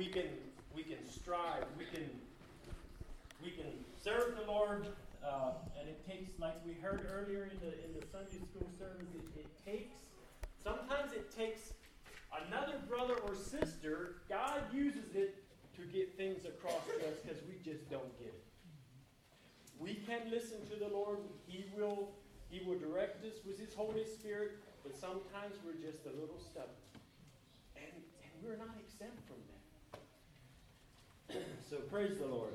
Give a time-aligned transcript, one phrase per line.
[0.00, 0.32] we can
[0.74, 2.08] we can strive, we can
[3.44, 3.68] we can
[4.02, 4.88] serve the Lord,
[5.22, 9.12] uh, and it takes, like we heard earlier in the in the Sunday school service,
[9.14, 10.00] it, it takes
[10.64, 11.74] sometimes it takes
[12.46, 14.22] another brother or sister.
[14.30, 15.44] God uses it
[15.76, 18.44] to get things across to us because we just don't get it.
[19.78, 21.18] We can listen to the Lord.
[21.46, 22.08] He will
[22.48, 26.88] He will direct us with His Holy Spirit, but sometimes we're just a little stubborn,
[27.76, 29.49] and and we're not exempt from.
[31.68, 32.54] So praise the Lord.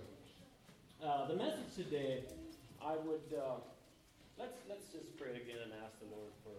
[1.03, 2.23] Uh, the message today,
[2.83, 3.55] I would uh,
[4.37, 6.55] let's let's just pray again and ask the Lord for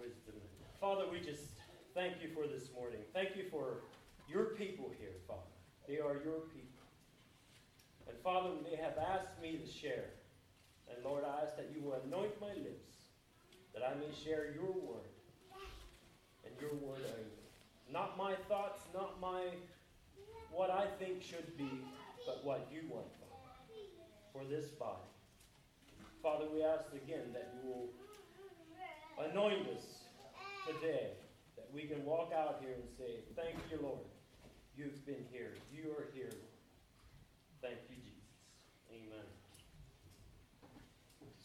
[0.00, 0.34] wisdom.
[0.80, 1.54] Father, we just
[1.94, 2.98] thank you for this morning.
[3.12, 3.82] Thank you for
[4.28, 5.40] your people here, Father.
[5.86, 6.82] They are your people.
[8.08, 10.10] And Father, they have asked me to share.
[10.90, 12.90] And Lord, I ask that you will anoint my lips,
[13.72, 15.14] that I may share your word
[16.44, 17.38] and your word only.
[17.92, 19.42] Not my thoughts, not my
[20.54, 21.70] what I think should be,
[22.24, 23.74] but what you want, Father,
[24.32, 25.10] for this body.
[26.22, 27.90] Father, we ask again that you will
[29.28, 29.84] anoint us
[30.66, 31.10] today,
[31.56, 34.06] that we can walk out here and say, Thank you, Lord.
[34.76, 35.52] You've been here.
[35.72, 36.32] You are here,
[37.60, 38.12] Thank you, Jesus.
[38.90, 39.24] Amen.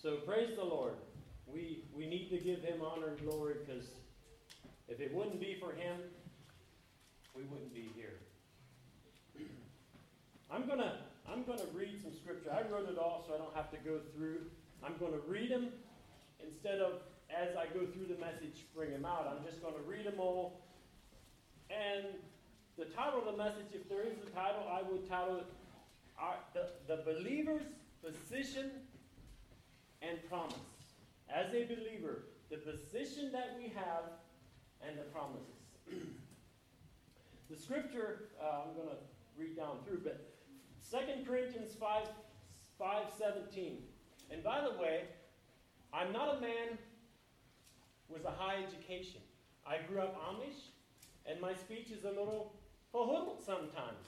[0.02, 0.94] So praise the Lord.
[1.48, 3.86] We we need to give him honor and glory because
[4.88, 5.98] if it wouldn't be for him,
[7.36, 8.20] we wouldn't be here.
[10.52, 10.98] I'm gonna
[11.32, 12.52] I'm gonna read some scripture.
[12.52, 14.42] I wrote it all so I don't have to go through.
[14.84, 15.70] I'm gonna read them
[16.44, 19.28] instead of as I go through the message bring them out.
[19.30, 20.62] I'm just gonna read them all.
[21.70, 22.06] And
[22.78, 25.46] the title of the message, if there is a title, I would title it
[26.18, 27.68] our, the, the believer's
[28.04, 28.72] position
[30.02, 30.56] and promise.
[31.30, 34.04] As a believer, the position that we have
[34.82, 35.46] and the promises.
[37.50, 38.96] the scripture, uh, I'm going to
[39.38, 40.39] read down through, but
[40.90, 42.08] 2 Corinthians 5,
[42.80, 43.78] 5 17.
[44.32, 45.04] And by the way,
[45.94, 46.78] I'm not a man
[48.08, 49.22] with a high education.
[49.68, 50.72] I grew up Amish,
[51.26, 52.54] and my speech is a little
[52.94, 54.08] fahoodled sometimes.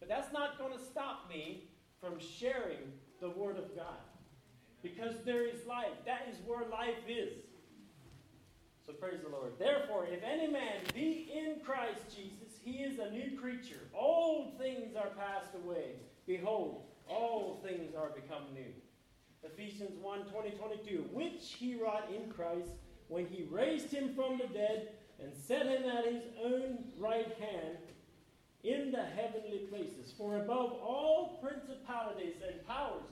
[0.00, 1.64] But that's not going to stop me
[2.00, 4.02] from sharing the Word of God.
[4.82, 5.94] Because there is life.
[6.06, 7.34] That is where life is.
[8.86, 9.52] So praise the Lord.
[9.58, 13.80] Therefore, if any man be in Christ Jesus, he is a new creature.
[13.94, 15.92] Old things are passed away.
[16.26, 18.72] Behold, all things are become new.
[19.42, 21.04] Ephesians 1 20, 22.
[21.12, 22.70] Which he wrought in Christ
[23.08, 24.88] when he raised him from the dead
[25.22, 27.78] and set him at his own right hand
[28.64, 33.02] in the heavenly places, for above all principalities and powers.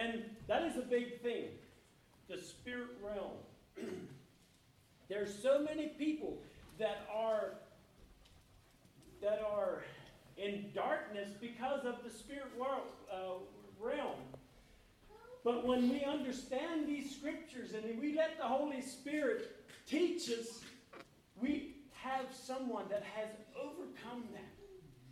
[0.00, 1.46] And that is a big thing.
[2.28, 3.32] The spirit realm.
[5.08, 6.38] There's so many people
[6.78, 7.54] that are
[9.24, 9.82] that are
[10.36, 13.40] in darkness because of the spirit world, uh,
[13.80, 14.20] realm.
[15.42, 19.50] But when we understand these scriptures and we let the Holy Spirit
[19.86, 20.60] teach us,
[21.40, 24.42] we have someone that has overcome that.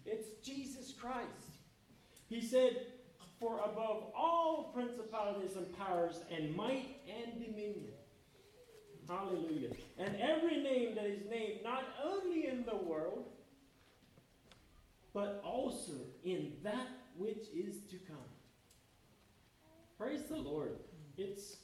[0.05, 1.29] It's Jesus Christ.
[2.29, 2.87] He said,
[3.41, 7.93] For above all principalities and powers and might and dominion.
[9.09, 9.71] Hallelujah.
[9.99, 13.27] And every name that is named, not only in the world,
[15.15, 15.93] but also
[16.25, 18.17] in that which is to come.
[19.99, 20.79] Praise the Lord.
[21.17, 21.57] It's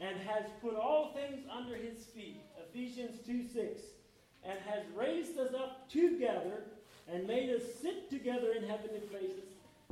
[0.00, 2.40] and has put all things under his feet.
[2.68, 3.82] Ephesians 2 6.
[4.42, 6.64] And has raised us up together
[7.12, 9.44] and made us sit together in heavenly places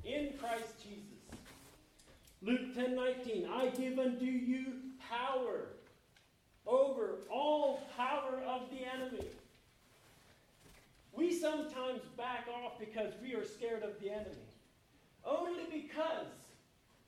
[0.05, 1.19] in Christ Jesus.
[2.41, 3.49] Luke 10 19.
[3.53, 4.65] I give unto you
[5.11, 5.67] power
[6.67, 9.27] over all power of the enemy.
[11.19, 14.47] We sometimes back off because we are scared of the enemy.
[15.25, 16.29] Only because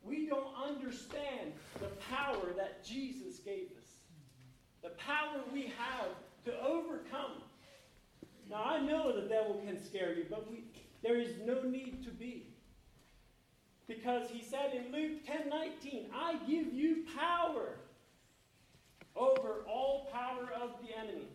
[0.02, 3.86] we don't understand the power that Jesus gave us.
[4.82, 6.08] The power we have
[6.44, 7.42] to overcome.
[8.50, 10.64] Now, I know the devil can scare you, but we,
[11.04, 12.48] there is no need to be.
[13.86, 17.76] Because he said in Luke 10 19, I give you power
[19.14, 21.28] over all power of the enemy.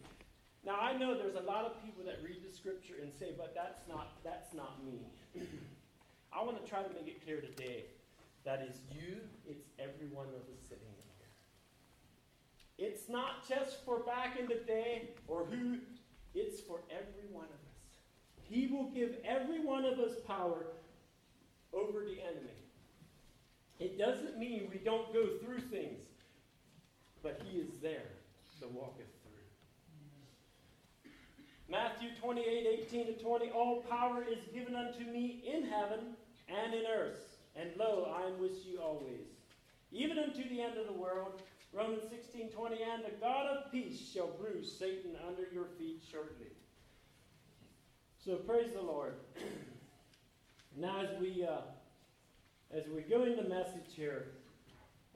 [0.66, 3.54] Now I know there's a lot of people that read the scripture and say, but
[3.54, 5.00] that's not that's not me.
[6.34, 7.86] I want to try to make it clear today.
[8.44, 9.18] That is you,
[9.48, 12.90] it's every one of us sitting in here.
[12.90, 15.78] It's not just for back in the day or who,
[16.34, 17.76] it's for every one of us.
[18.50, 20.66] He will give every one of us power
[21.74, 22.52] over the enemy.
[23.80, 26.06] It doesn't mean we don't go through things,
[27.24, 28.12] but He is there
[28.62, 29.15] to walk us.
[31.70, 33.50] Matthew 28 18 to 20.
[33.52, 36.00] All power is given unto me in heaven
[36.48, 37.38] and in earth.
[37.56, 39.28] And lo, I am with you always,
[39.92, 41.42] even unto the end of the world.
[41.74, 42.76] Romans 16 20.
[42.84, 46.52] And the God of peace shall bruise Satan under your feet shortly.
[48.24, 49.16] So praise the Lord.
[50.78, 51.62] now, as we uh,
[52.76, 54.28] as we go into message here,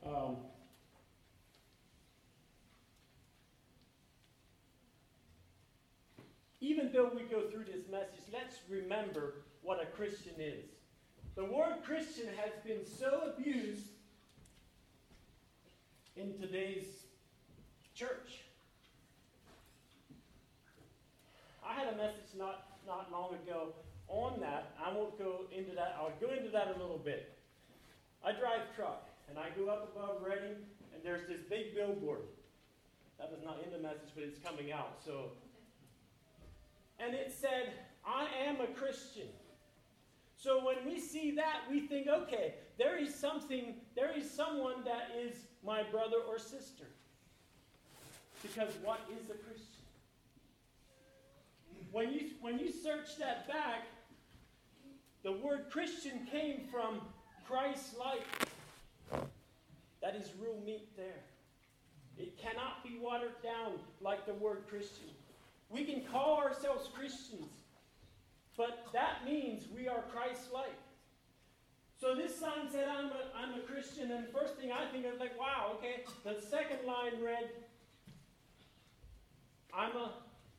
[0.06, 0.38] um,
[6.62, 10.66] even though we go through this message, let's remember what a Christian is.
[11.36, 13.86] The word Christian has been so abused
[16.16, 16.86] in today's
[17.96, 18.44] church.
[21.66, 23.74] I had a message not, not long ago
[24.08, 24.74] on that.
[24.84, 25.96] I won't go into that.
[26.00, 27.38] I'll go into that a little bit.
[28.26, 30.58] I drive truck, and I go up above Reading,
[30.94, 32.22] and there's this big billboard.
[33.18, 34.98] That was not in the message, but it's coming out.
[35.06, 35.32] So
[37.00, 37.74] and it said,
[38.06, 39.28] I am a Christian.
[40.36, 45.10] So when we see that, we think, okay, there is something, there is someone that
[45.20, 45.36] is
[45.66, 46.86] my brother or sister.
[48.42, 49.66] Because what is a Christian?
[51.92, 53.84] When you, when you search that back,
[55.24, 57.02] the word Christian came from
[57.46, 58.26] Christ like.
[60.02, 61.24] That is real meat there.
[62.18, 65.10] It cannot be watered down like the word Christian.
[65.70, 67.52] We can call ourselves Christians,
[68.58, 70.74] but that means we are Christ like.
[72.00, 75.20] So this sign said, I'm a, I'm a Christian, and first thing I think is
[75.20, 76.04] like, wow, okay.
[76.24, 77.50] The second line read,
[79.74, 80.14] I'm a,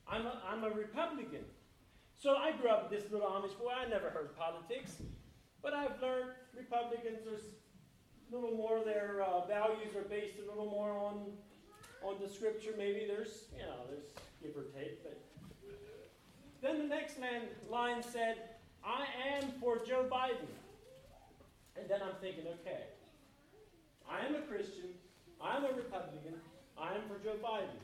[0.06, 1.44] I'm a, I'm a Republican.
[2.18, 3.72] So I grew up this little Amish boy.
[3.74, 4.96] I never heard politics,
[5.62, 10.70] but I've learned Republicans are a little more, their uh, values are based a little
[10.70, 11.32] more on,
[12.02, 12.74] on the scripture.
[12.76, 14.04] Maybe there's, you know, there's
[14.42, 15.02] give or take.
[15.02, 15.20] But
[16.62, 18.36] then the next man, line said,
[18.84, 19.04] I
[19.36, 20.48] am for Joe Biden.
[21.76, 22.84] And then I'm thinking, okay,
[24.08, 24.90] I am a Christian,
[25.40, 26.34] I'm a Republican,
[26.78, 27.80] I am for Joe Biden.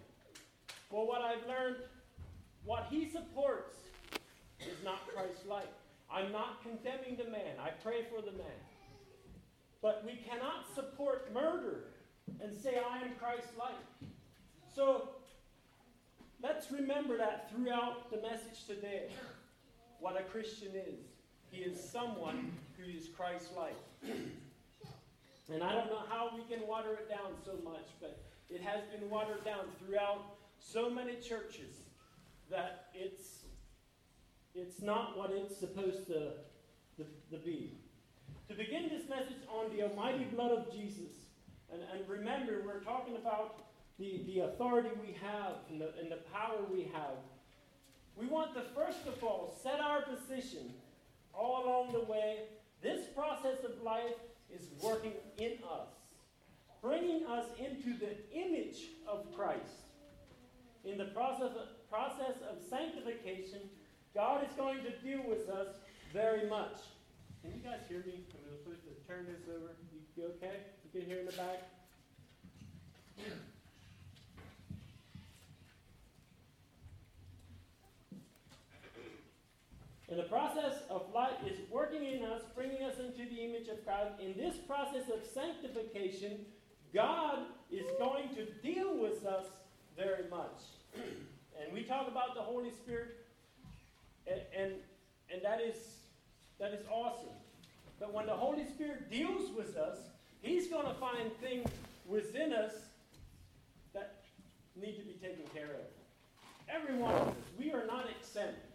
[0.91, 1.77] Well, what I've learned,
[2.65, 3.77] what he supports
[4.61, 5.73] is not Christ like.
[6.11, 8.61] I'm not condemning the man, I pray for the man.
[9.83, 11.85] But we cannot support murder
[12.41, 14.11] and say, I am Christ like.
[14.75, 15.11] So
[16.43, 19.09] Let's remember that throughout the message today.
[20.01, 21.01] What a Christian is.
[21.51, 23.77] He is someone who is Christ like.
[25.53, 28.85] and I don't know how we can water it down so much, but it has
[28.87, 31.75] been watered down throughout so many churches
[32.51, 33.45] that it's,
[34.55, 36.33] it's not what it's supposed to,
[36.97, 37.73] to, to be.
[38.49, 41.13] To begin this message on the almighty blood of Jesus,
[41.73, 43.67] and, and remember, we're talking about
[43.99, 47.17] the, the authority we have and the, and the power we have.
[48.17, 50.73] We want to, first of all, set our position
[51.33, 52.41] all along the way.
[52.83, 54.15] This process of life
[54.55, 55.89] is working in us,
[56.83, 58.79] bringing us into the image
[59.09, 59.91] of Christ.
[60.85, 63.61] In the process of, process of sanctification,
[64.15, 65.75] God is going to deal with us
[66.13, 66.77] very much.
[67.43, 68.25] Can you guys hear me?
[68.49, 69.73] I'm supposed to turn this over.
[69.93, 70.57] You, you okay?
[70.85, 71.63] You can hear in the back?
[80.09, 83.85] And the process of life is working in us, bringing us into the image of
[83.85, 84.13] God.
[84.21, 86.47] In this process of sanctification,
[86.95, 87.41] God
[87.73, 89.47] is going to deal with us
[89.97, 90.63] very much.
[90.95, 93.17] and we talk about the Holy Spirit,
[94.29, 94.73] and, and,
[95.33, 95.77] and that, is,
[96.61, 97.35] that is awesome.
[97.99, 99.99] But when the Holy Spirit deals with us,
[100.41, 101.69] He's going to find things
[102.07, 102.73] within us
[103.93, 104.23] that
[104.81, 105.87] need to be taken care of.
[106.69, 108.66] Every one of us, we are not exempt.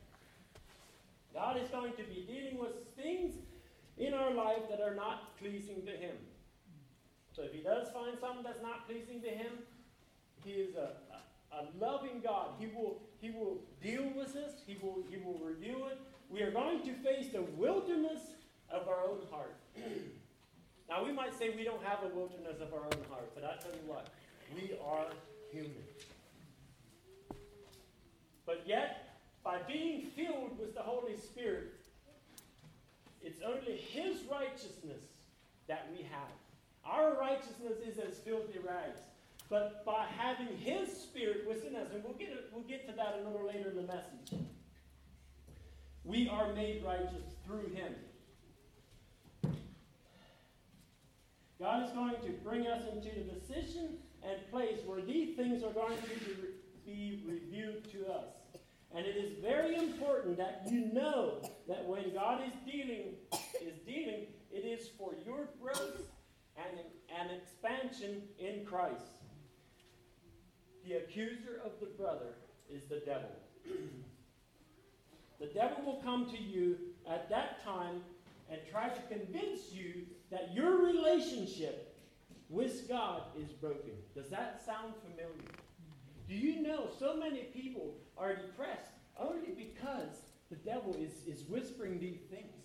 [1.33, 3.35] God is going to be dealing with things
[3.97, 6.15] in our life that are not pleasing to Him.
[7.33, 9.51] So if He does find something that's not pleasing to Him,
[10.43, 10.91] He is a,
[11.53, 12.49] a, a loving God.
[12.59, 15.99] He will, he will deal with us, he will, he will review it.
[16.29, 18.21] We are going to face the wilderness
[18.69, 19.55] of our own heart.
[20.89, 23.61] now, we might say we don't have a wilderness of our own heart, but I
[23.61, 24.07] tell you what,
[24.55, 25.07] we are
[25.51, 25.83] human.
[28.45, 29.10] But yet,
[29.43, 31.73] by being filled with the Holy Spirit,
[33.21, 35.01] it's only His righteousness
[35.67, 36.31] that we have.
[36.85, 38.99] Our righteousness is as filthy rags.
[39.49, 43.29] But by having His Spirit within us, and we'll get, we'll get to that a
[43.29, 44.45] little later in the message,
[46.03, 47.93] we are made righteous through Him.
[51.59, 55.71] God is going to bring us into the position and place where these things are
[55.71, 56.07] going to
[56.85, 58.25] be, reviewed to us.
[58.95, 63.13] And it is very important that you know that when God is dealing,
[63.61, 66.07] is dealing, it is for your growth
[66.57, 66.79] and
[67.17, 69.11] an expansion in Christ.
[70.85, 72.35] The accuser of the brother
[72.69, 73.29] is the devil.
[75.39, 76.77] the devil will come to you
[77.09, 78.01] at that time
[78.49, 81.95] and try to convince you that your relationship
[82.49, 83.91] with God is broken.
[84.13, 85.60] Does that sound familiar?
[86.31, 91.99] Do you know so many people are depressed only because the devil is, is whispering
[91.99, 92.55] these things?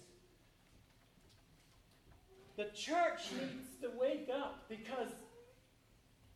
[2.56, 5.08] The church needs to wake up because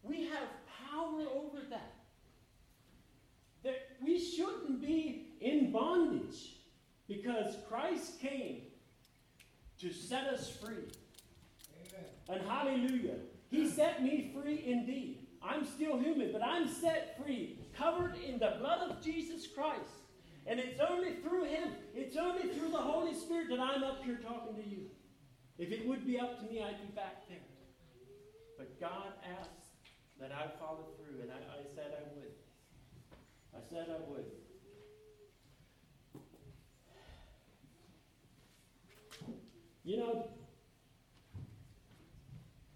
[0.02, 0.48] we have
[0.90, 1.94] power over that.
[3.62, 6.56] That we shouldn't be in bondage
[7.06, 8.62] because Christ came
[9.78, 10.88] to set us free.
[11.78, 12.06] Amen.
[12.28, 13.18] And hallelujah.
[13.52, 15.19] He set me free indeed.
[15.42, 19.80] I'm still human, but I'm set free, covered in the blood of Jesus Christ.
[20.46, 24.18] And it's only through Him, it's only through the Holy Spirit that I'm up here
[24.22, 24.86] talking to you.
[25.58, 27.38] If it would be up to me, I'd be back there.
[28.58, 29.70] But God asked
[30.20, 32.32] that I follow through, and I, I said I would.
[33.54, 34.24] I said I would.
[39.84, 40.28] You know,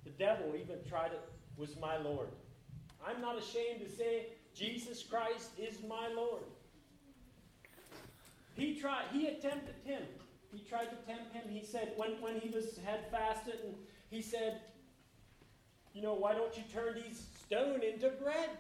[0.05, 1.23] the devil even tried it,
[1.57, 2.29] was my Lord.
[3.07, 6.43] I'm not ashamed to say Jesus Christ is my Lord.
[8.57, 10.03] He tried, he attempted him.
[10.53, 11.43] He tried to tempt him.
[11.49, 13.75] He said, when, when he was had fasted, and
[14.11, 14.61] he said,
[15.93, 18.51] you know, why don't you turn these stone into bread?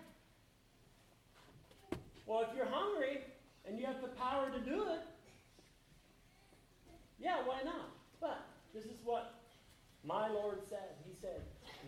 [2.27, 3.21] Well, if you're hungry
[3.67, 5.01] and you have the power to do it,
[7.21, 7.91] yeah, why not?
[8.21, 9.35] But this is what
[10.05, 10.91] my Lord said.
[11.07, 11.43] He said,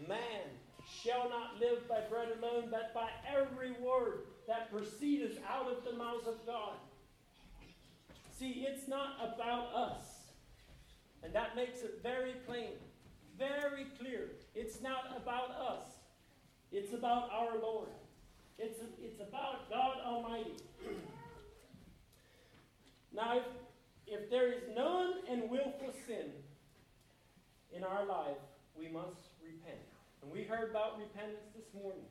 [0.08, 0.42] Man
[1.06, 5.96] shall not live by bread alone, but by every word that proceedeth out of the
[5.96, 6.74] mouth of God.
[8.38, 10.02] See, it's not about us.
[11.22, 12.72] And that makes it very plain,
[13.38, 14.30] very clear.
[14.54, 15.86] It's not about us,
[16.72, 17.88] it's about our Lord.
[18.58, 20.56] It's, it's about God Almighty.
[23.14, 23.44] now, if,
[24.06, 26.30] if there is known and willful sin
[27.70, 28.38] in our life,
[28.78, 29.95] we must repent.
[30.22, 32.04] And we heard about repentance this morning.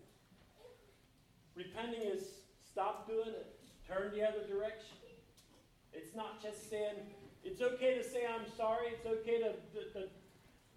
[1.56, 2.24] Repenting is
[2.66, 3.56] stop doing it,
[3.88, 4.98] turn the other direction.
[5.94, 6.96] It's not just saying,
[7.44, 10.08] it's okay to say I'm sorry, it's okay to, to, to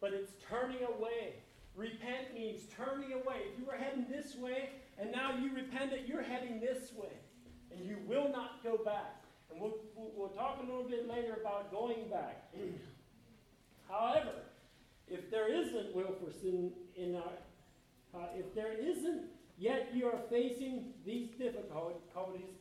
[0.00, 1.34] but it's turning away.
[1.74, 3.50] Repent means turning away.
[3.52, 7.12] If you were heading this way and now you repent that you're heading this way,
[7.70, 9.22] and you will not go back.
[9.50, 12.52] And we'll, we'll, we'll talk a little bit later about going back.
[13.88, 14.32] However,
[15.06, 19.22] if there isn't willful sin in our, uh, if there isn't,
[19.58, 22.56] yet you are facing these difficulties,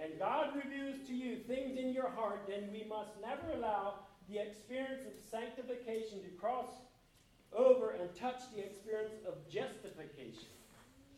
[0.00, 3.94] and God reveals to you things in your heart, then we must never allow
[4.28, 6.70] the experience of sanctification to cross
[7.52, 10.48] over and touch the experience of justification.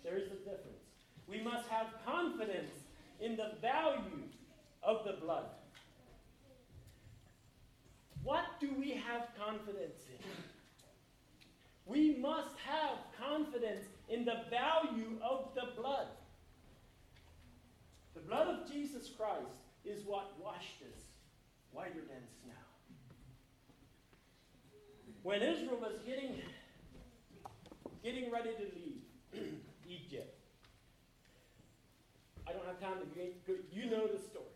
[0.04, 0.84] There is a difference.
[1.26, 2.72] We must have confidence
[3.20, 4.22] in the value
[4.82, 5.46] of the blood.
[8.22, 10.45] What do we have confidence in?
[11.86, 16.08] We must have confidence in the value of the blood.
[18.14, 21.00] The blood of Jesus Christ is what washed us
[21.72, 22.52] whiter than snow.
[25.22, 26.40] When Israel was getting,
[28.02, 29.44] getting ready to leave
[29.88, 30.34] Egypt,
[32.48, 33.06] I don't have time to
[33.46, 34.55] go, you know the story.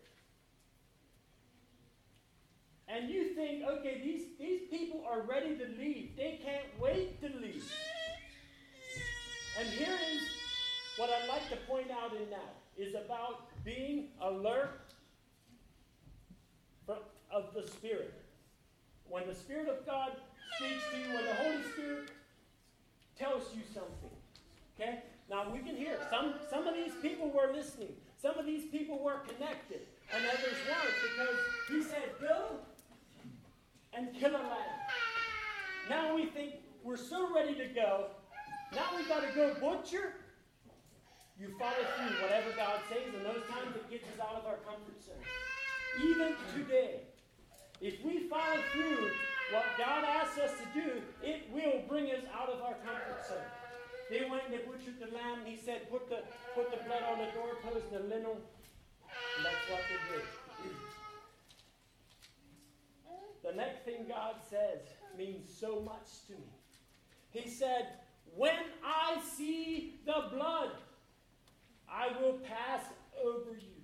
[2.93, 6.11] And you think, okay, these, these people are ready to leave.
[6.17, 7.71] They can't wait to leave.
[9.59, 10.21] And here is
[10.97, 14.81] what I'd like to point out in that is about being alert
[17.31, 18.13] of the Spirit.
[19.07, 20.11] When the Spirit of God
[20.57, 22.11] speaks to you, when the Holy Spirit
[23.17, 24.11] tells you something,
[24.75, 25.03] okay?
[25.29, 27.93] Now we can hear some some of these people were listening.
[28.21, 29.81] Some of these people were connected,
[30.13, 31.37] and others weren't because
[31.69, 32.59] he said, "Go
[33.93, 34.79] and kill a lamb."
[35.89, 38.07] Now we think we're so ready to go.
[38.73, 40.13] Now we got to go butcher
[41.41, 44.61] you follow through whatever God says, and those times it gets us out of our
[44.61, 45.25] comfort zone.
[46.05, 47.01] Even today,
[47.81, 49.09] if we follow through
[49.49, 53.49] what God asks us to do, it will bring us out of our comfort zone.
[54.11, 56.21] They went and they butchered the lamb, and he said, put the,
[56.53, 58.37] put the blood on the doorpost and the lintel.
[58.37, 60.40] And that's what they did.
[63.43, 64.81] The next thing God says
[65.17, 66.51] means so much to me.
[67.31, 67.87] He said,
[68.35, 68.53] When
[68.85, 70.71] I see the blood,
[71.89, 72.83] I will pass
[73.23, 73.81] over you.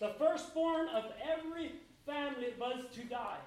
[0.00, 1.04] The firstborn of
[1.38, 1.72] every
[2.06, 3.40] family was to die.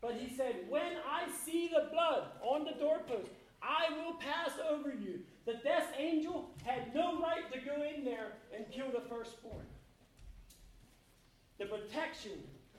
[0.00, 3.30] But he said, When I see the blood on the doorpost,
[3.62, 5.20] I will pass over you.
[5.46, 9.64] The death angel had no right to go in there and kill the firstborn.
[11.58, 12.32] The protection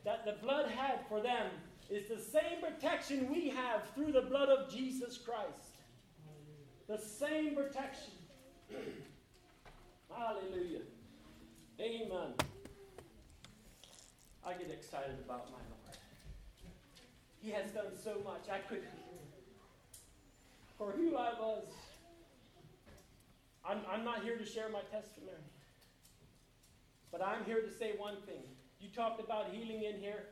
[0.07, 1.47] that the blood had for them
[1.89, 5.75] is the same protection we have through the blood of Jesus Christ.
[6.87, 8.13] The same protection.
[10.17, 10.79] Hallelujah.
[11.81, 12.33] Amen.
[14.45, 15.97] I get excited about my Lord.
[17.41, 18.47] He has done so much.
[18.49, 18.83] I could,
[20.77, 21.65] for who I was,
[23.67, 25.35] I'm, I'm not here to share my testimony.
[27.11, 28.43] But I'm here to say one thing.
[28.79, 30.25] You talked about healing in here.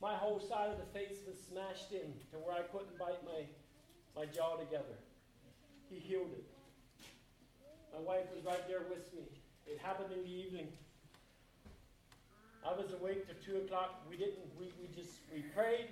[0.00, 3.46] My whole side of the face was smashed in to where I couldn't bite my,
[4.16, 4.98] my jaw together.
[5.88, 6.44] He healed it.
[7.94, 9.22] My wife was right there with me.
[9.66, 10.68] It happened in the evening.
[12.66, 14.02] I was awake till two o'clock.
[14.08, 15.88] We didn't, we, we just, we prayed.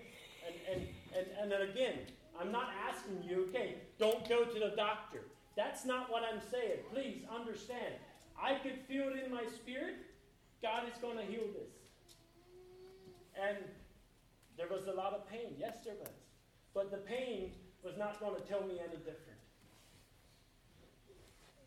[0.46, 1.98] And, and, and, and then again,
[2.40, 5.20] I'm not asking you, okay, don't go to the doctor.
[5.56, 6.78] That's not what I'm saying.
[6.92, 7.94] Please understand.
[8.40, 9.96] I could feel it in my spirit.
[10.62, 11.70] God is going to heal this.
[13.40, 13.56] And
[14.56, 15.54] there was a lot of pain.
[15.58, 16.12] Yes, there was.
[16.74, 19.38] But the pain was not going to tell me any different.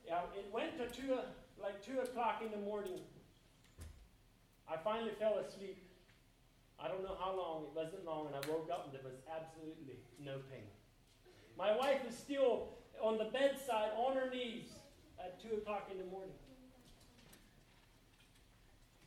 [0.05, 1.17] It went to two,
[1.59, 2.99] like two o'clock in the morning.
[4.69, 5.81] I finally fell asleep.
[6.79, 9.17] I don't know how long, it wasn't long, and I woke up and there was
[9.25, 10.67] absolutely no pain.
[11.57, 12.67] My wife is still
[13.01, 14.65] on the bedside on her knees
[15.19, 16.35] at 2 o'clock in the morning.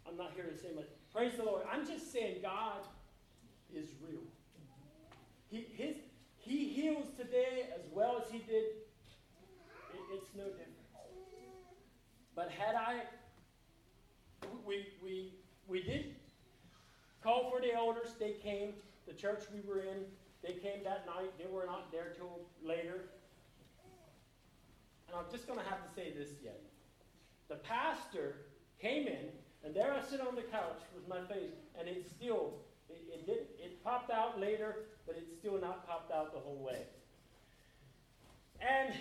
[0.08, 0.88] I'm not here to say much.
[1.16, 1.62] Praise the Lord.
[1.72, 2.80] I'm just saying God
[3.74, 4.20] is real.
[5.48, 5.96] He, his,
[6.36, 8.64] he heals today as well as he did.
[9.94, 10.76] It, it's no difference.
[12.34, 13.00] But had I,
[14.66, 15.32] we, we,
[15.66, 16.16] we did
[17.22, 18.10] call for the elders.
[18.20, 18.74] They came.
[19.06, 20.04] The church we were in,
[20.42, 21.32] they came that night.
[21.38, 23.08] They were not there till later.
[25.08, 26.60] And I'm just going to have to say this yet.
[27.48, 28.34] The pastor
[28.78, 29.28] came in,
[29.66, 32.54] and there I sit on the couch with my face, and it still,
[32.88, 36.62] it, it, did, it popped out later, but it's still not popped out the whole
[36.62, 36.86] way.
[38.62, 38.94] And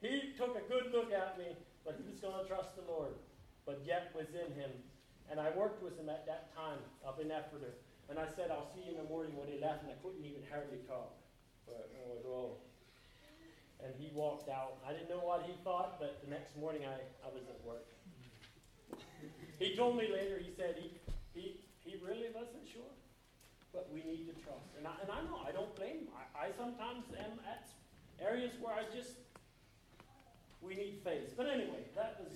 [0.00, 1.46] he took a good look at me,
[1.84, 3.12] but he was going to trust the Lord,
[3.66, 4.70] but yet was in him
[5.32, 6.76] and I worked with him at that time
[7.08, 7.72] up in Ephrata.
[8.12, 10.20] And I said, I'll see you in the morning when he left, and I couldn't
[10.20, 11.16] even hardly talk.
[11.64, 12.60] But I was, oh.
[13.80, 14.76] And he walked out.
[14.86, 17.88] I didn't know what he thought, but the next morning I, I was at work.
[19.62, 20.90] He told me later, he said he,
[21.34, 22.92] he, he really wasn't sure,
[23.72, 24.74] but we need to trust.
[24.76, 26.12] And I, and I know, I don't blame him.
[26.14, 27.68] I, I sometimes am at
[28.20, 29.14] areas where I just,
[30.60, 31.34] we need faith.
[31.36, 32.34] But anyway, that was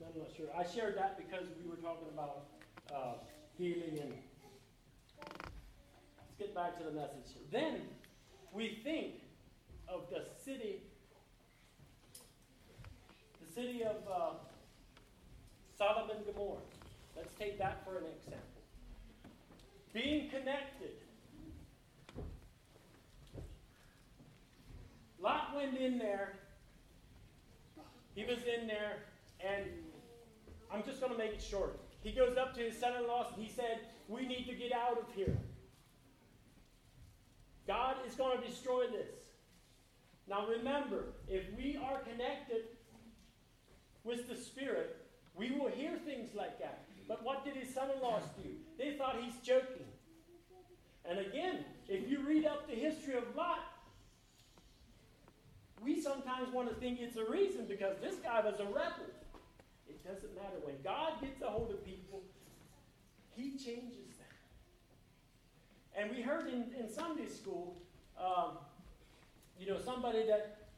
[0.00, 0.46] I'm not sure.
[0.56, 2.44] I shared that because we were talking about
[2.94, 3.14] uh,
[3.56, 4.14] healing and.
[5.18, 7.34] Let's get back to the message.
[7.50, 7.80] Then
[8.52, 9.14] we think
[9.88, 10.82] of the city,
[13.44, 14.30] the city of uh,
[15.78, 16.58] Sodom and Gomorrah.
[17.16, 18.42] Let's take that for an example.
[19.92, 20.90] Being connected.
[25.20, 26.34] Lot went in there.
[28.16, 29.04] He was in there,
[29.40, 29.66] and
[30.72, 31.78] I'm just going to make it short.
[32.02, 34.72] He goes up to his son in law and he said, We need to get
[34.72, 35.36] out of here.
[37.68, 39.14] God is going to destroy this.
[40.28, 42.64] Now remember, if we are connected
[44.04, 45.07] with the Spirit,
[45.38, 46.84] we will hear things like that.
[47.06, 48.50] But what did his son in laws do?
[48.76, 49.86] They thought he's joking.
[51.08, 53.60] And again, if you read up the history of Lot,
[55.82, 59.06] we sometimes want to think it's a reason because this guy was a rebel.
[59.88, 60.56] It doesn't matter.
[60.64, 62.22] When God gets a hold of people,
[63.30, 64.26] He changes them.
[65.96, 67.76] And we heard in, in Sunday school,
[68.20, 68.58] um,
[69.58, 70.68] you know, somebody that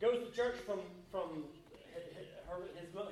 [0.00, 0.80] goes to church from,
[1.12, 1.44] from
[2.48, 2.62] her,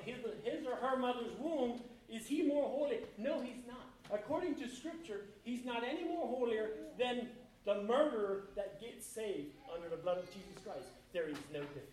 [0.03, 2.99] his, his or her mother's womb, is he more holy?
[3.17, 3.85] No, he's not.
[4.11, 7.27] According to Scripture, he's not any more holier than
[7.65, 10.87] the murderer that gets saved under the blood of Jesus Christ.
[11.11, 11.91] There is no difference.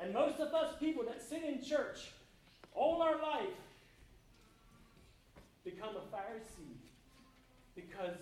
[0.00, 2.12] And most of us people that sit in church
[2.74, 3.48] all our life
[5.64, 6.78] become a Pharisee
[7.74, 8.16] because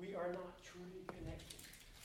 [0.00, 1.58] we are not truly connected.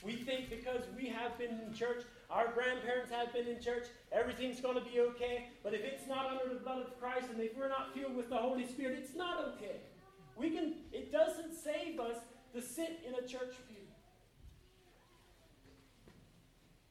[0.03, 4.61] We think because we have been in church, our grandparents have been in church, everything's
[4.61, 5.47] going to be okay.
[5.63, 8.29] But if it's not under the blood of Christ and if we're not filled with
[8.29, 9.77] the Holy Spirit, it's not okay.
[10.37, 12.17] We can it doesn't save us
[12.53, 13.77] to sit in a church pew.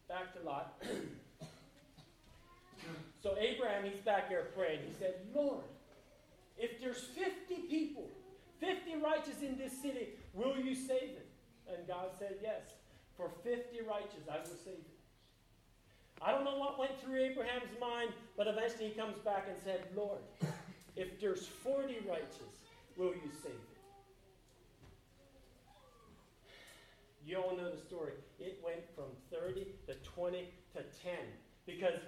[0.08, 0.82] Back to Lot.
[3.20, 4.80] So Abraham, he's back there praying.
[4.86, 5.64] He said, Lord,
[6.56, 8.08] if there's 50 people,
[8.60, 11.28] 50 righteous in this city, will you save it?
[11.68, 12.62] And God said, Yes.
[13.16, 14.97] For 50 righteous, I will save it.
[16.20, 19.84] I don't know what went through Abraham's mind, but eventually he comes back and said,
[19.94, 20.18] Lord,
[20.96, 23.78] if there's 40 righteous, will you save it?
[27.24, 28.14] You all know the story.
[28.40, 31.14] It went from 30 to 20 to 10
[31.66, 32.00] because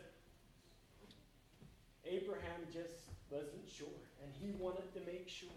[2.04, 3.86] Abraham just wasn't sure
[4.22, 5.48] and he wanted to make sure.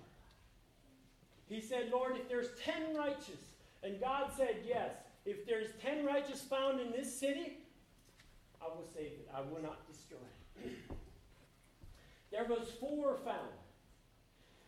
[1.48, 3.42] He said, Lord, if there's 10 righteous,
[3.84, 4.92] and God said, Yes,
[5.26, 7.58] if there's 10 righteous found in this city,
[8.63, 9.30] I will save it.
[9.36, 10.23] I will not destroy
[10.63, 10.71] it.
[12.32, 13.52] there was four found.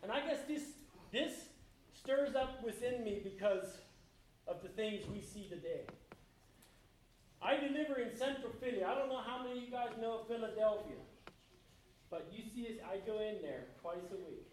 [0.03, 0.63] And I guess this,
[1.11, 1.45] this
[1.93, 3.77] stirs up within me because
[4.47, 5.85] of the things we see today.
[7.41, 8.83] I deliver in Central Philly.
[8.83, 10.97] I don't know how many of you guys know Philadelphia,
[12.09, 14.49] but you see, I go in there twice a week.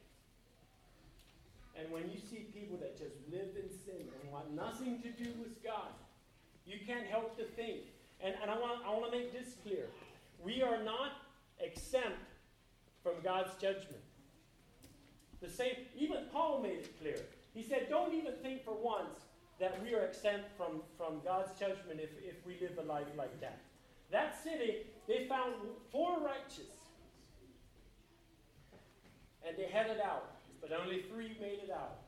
[1.78, 5.30] And when you see people that just live in sin and want nothing to do
[5.40, 5.96] with God,
[6.66, 7.91] you can't help to think.
[8.22, 9.86] And, and I, want, I want to make this clear.
[10.42, 11.12] We are not
[11.58, 12.18] exempt
[13.02, 14.02] from God's judgment.
[15.40, 17.18] The same, even Paul made it clear.
[17.52, 19.18] He said, Don't even think for once
[19.58, 23.40] that we are exempt from, from God's judgment if, if we live a life like
[23.40, 23.58] that.
[24.10, 25.54] That city, they found
[25.90, 26.70] four righteous.
[29.46, 31.98] And they headed out, but only three made it out.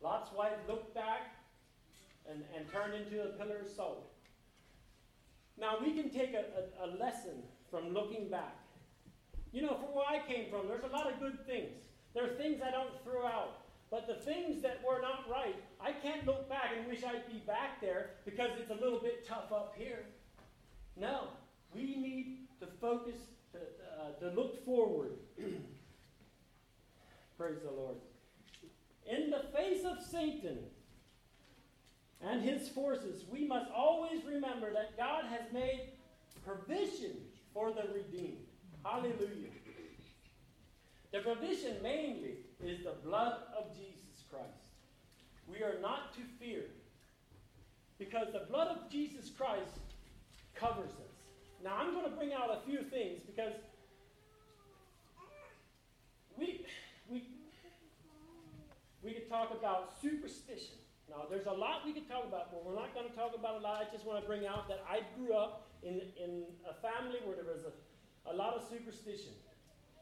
[0.00, 1.34] Lot's wife looked back
[2.30, 4.11] and, and turned into a pillar of salt.
[5.58, 6.44] Now, we can take a,
[6.82, 8.56] a, a lesson from looking back.
[9.52, 11.72] You know, from where I came from, there's a lot of good things.
[12.14, 13.58] There are things I don't throw out.
[13.90, 17.42] But the things that were not right, I can't look back and wish I'd be
[17.46, 20.06] back there because it's a little bit tough up here.
[20.96, 21.28] No,
[21.74, 23.16] we need to focus,
[23.52, 25.10] to, uh, to look forward.
[27.38, 27.96] Praise the Lord.
[29.06, 30.60] In the face of Satan
[32.22, 35.88] and his forces, we must always remember that God has made
[36.44, 37.16] provision
[37.52, 38.46] for the redeemed.
[38.84, 39.50] Hallelujah.
[41.12, 44.46] The provision mainly is the blood of Jesus Christ.
[45.46, 46.62] We are not to fear
[47.98, 49.78] because the blood of Jesus Christ
[50.54, 51.12] covers us.
[51.62, 53.52] Now, I'm going to bring out a few things because
[56.36, 56.64] we,
[57.10, 57.24] we,
[59.02, 60.81] we could talk about superstition.
[61.12, 63.60] Now, there's a lot we could talk about, but we're not going to talk about
[63.60, 63.84] a lot.
[63.86, 67.36] I just want to bring out that I grew up in, in a family where
[67.36, 69.32] there was a, a lot of superstition.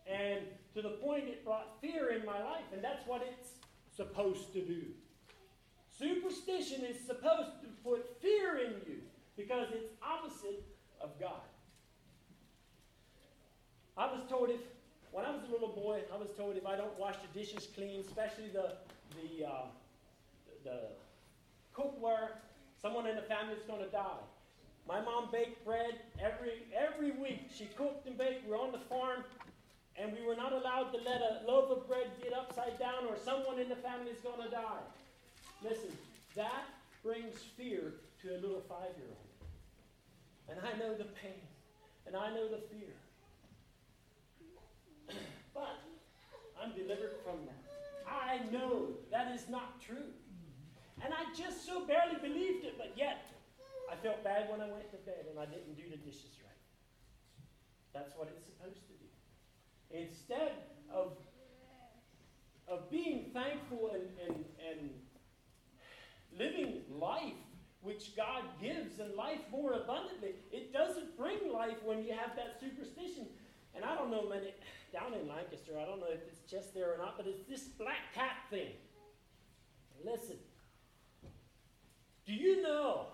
[0.07, 0.43] And
[0.75, 3.51] to the point it brought fear in my life, and that's what it's
[3.97, 4.83] supposed to do.
[5.99, 8.99] Superstition is supposed to put fear in you
[9.37, 10.65] because it's opposite
[11.01, 11.43] of God.
[13.97, 14.61] I was told if,
[15.11, 17.67] when I was a little boy, I was told if I don't wash the dishes
[17.75, 18.77] clean, especially the,
[19.17, 19.67] the, uh,
[20.65, 20.81] the
[21.77, 22.29] cookware,
[22.81, 24.23] someone in the family is going to die.
[24.89, 27.51] My mom baked bread every, every week.
[27.55, 28.45] She cooked and baked.
[28.45, 29.25] We were on the farm
[29.97, 33.17] and we were not allowed to let a loaf of bread get upside down or
[33.23, 34.83] someone in the family is going to die.
[35.63, 35.93] Listen,
[36.35, 36.65] that
[37.05, 37.93] brings fear
[38.23, 39.31] to a little five year old.
[40.49, 41.41] And I know the pain,
[42.07, 42.93] and I know the fear.
[45.55, 45.79] but
[46.61, 47.61] I'm delivered from that.
[48.11, 50.11] I know that is not true.
[51.03, 53.27] And I just so barely believed it, but yet
[53.91, 56.51] I felt bad when I went to bed and I didn't do the dishes right.
[57.93, 59.09] That's what it's supposed to do.
[59.91, 60.53] Instead
[60.93, 61.13] of,
[62.69, 64.91] of being thankful and, and, and
[66.39, 67.35] living life
[67.83, 72.61] which God gives and life more abundantly, it doesn't bring life when you have that
[72.61, 73.27] superstition.
[73.75, 74.53] And I don't know many
[74.93, 77.63] down in Lancaster, I don't know if it's just there or not, but it's this
[77.79, 78.73] black cat thing.
[80.05, 80.37] Listen.
[82.31, 83.07] Do you know?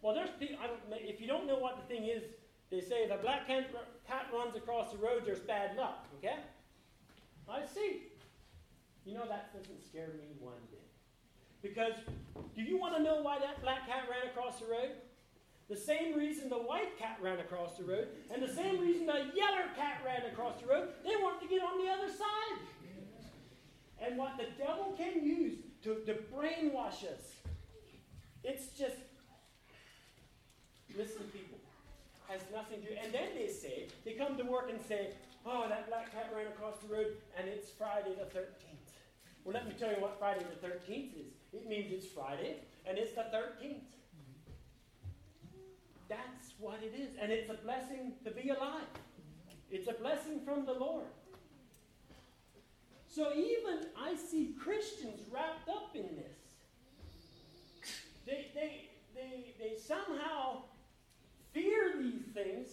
[0.00, 0.56] Well, there's people,
[0.90, 2.22] if you don't know what the thing is,
[2.70, 3.68] they say if a black cat,
[4.08, 6.36] cat runs across the road, there's bad luck, okay?
[7.46, 8.04] I see.
[9.04, 10.80] You know, that doesn't scare me one bit.
[11.60, 11.92] Because
[12.56, 14.92] do you want to know why that black cat ran across the road?
[15.68, 19.30] The same reason the white cat ran across the road, and the same reason the
[19.36, 22.58] yellow cat ran across the road, they wanted to get on the other side.
[24.00, 27.42] And what the devil can use to, to brainwash us,
[28.44, 28.96] it's just,
[30.96, 31.58] listen, people,
[32.28, 32.94] has nothing to do.
[33.02, 35.10] And then they say, they come to work and say,
[35.44, 37.06] oh, that black cat ran across the road
[37.38, 38.72] and it's Friday the 13th.
[39.44, 41.32] Well, let me tell you what Friday the 13th is.
[41.52, 43.82] It means it's Friday and it's the 13th.
[46.08, 47.16] That's what it is.
[47.20, 48.86] And it's a blessing to be alive.
[49.70, 51.06] It's a blessing from the Lord.
[53.08, 56.41] So even I see Christians wrapped up in this.
[58.26, 60.62] They, they, they, they somehow
[61.52, 62.68] fear these things,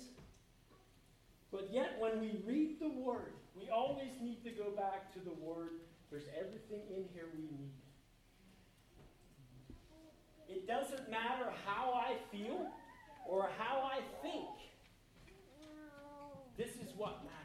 [1.51, 5.33] but yet when we read the Word, we always need to go back to the
[5.43, 5.71] Word.
[6.11, 7.71] There's everything in here we need.
[10.47, 12.67] It doesn't matter how I feel
[13.27, 14.47] or how I think.
[16.57, 17.39] This is what matters.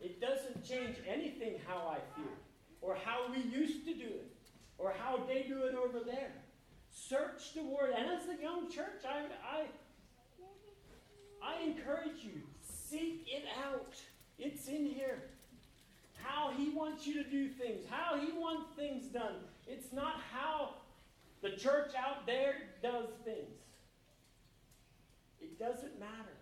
[0.00, 2.36] It doesn't change anything how I feel
[2.80, 4.30] or how we used to do it
[4.78, 6.32] or how they do it over there.
[6.96, 7.92] Search the Word.
[7.96, 9.66] And as a young church, I, I,
[11.42, 13.94] I encourage you seek it out.
[14.38, 15.22] It's in here.
[16.22, 19.36] How He wants you to do things, how He wants things done.
[19.66, 20.70] It's not how
[21.42, 23.60] the church out there does things.
[25.40, 26.36] It doesn't matter.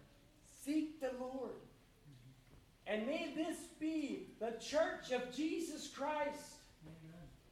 [0.64, 1.50] Seek the Lord.
[2.86, 6.53] And may this be the church of Jesus Christ.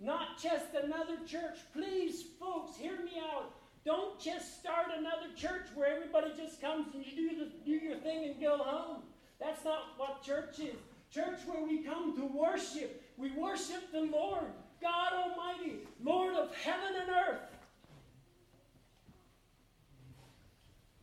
[0.02, 1.58] Not just another church.
[1.72, 3.54] Please, folks, hear me out.
[3.84, 7.96] Don't just start another church where everybody just comes and you do, the, do your
[7.98, 9.02] thing and go home.
[9.40, 10.74] That's not what church is.
[11.12, 13.02] Church where we come to worship.
[13.16, 17.40] We worship the Lord, God Almighty, Lord of heaven and earth.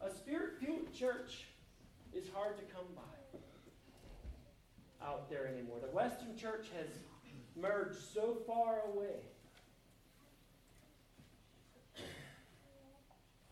[0.02, 1.46] A spirit filled church
[2.14, 3.20] is hard to come by
[5.06, 5.78] out there anymore.
[5.82, 6.88] The Western church has
[7.62, 9.16] merged so far away.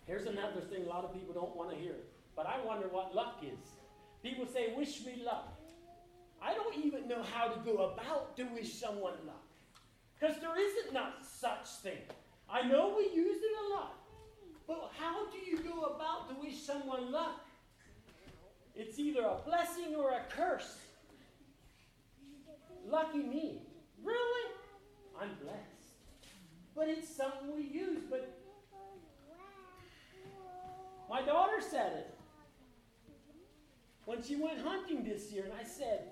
[0.06, 1.96] Here's another thing a lot of people don't want to hear,
[2.36, 3.70] but I wonder what luck is.
[4.24, 5.54] People say, Wish me luck.
[6.41, 9.43] I don't even know how to go about to wish someone luck.
[10.20, 12.00] Because there isn't not such thing.
[12.50, 13.96] I know we use it a lot.
[14.67, 17.46] But how do you go about to wish someone luck?
[18.76, 20.78] It's either a blessing or a curse.
[22.88, 23.67] Lucky me.
[24.08, 24.52] Really?
[25.20, 25.91] I'm blessed.
[26.76, 28.04] But it's something we use.
[28.10, 28.39] But
[31.10, 32.15] my daughter said it
[34.06, 36.12] when she went hunting this year, and I said,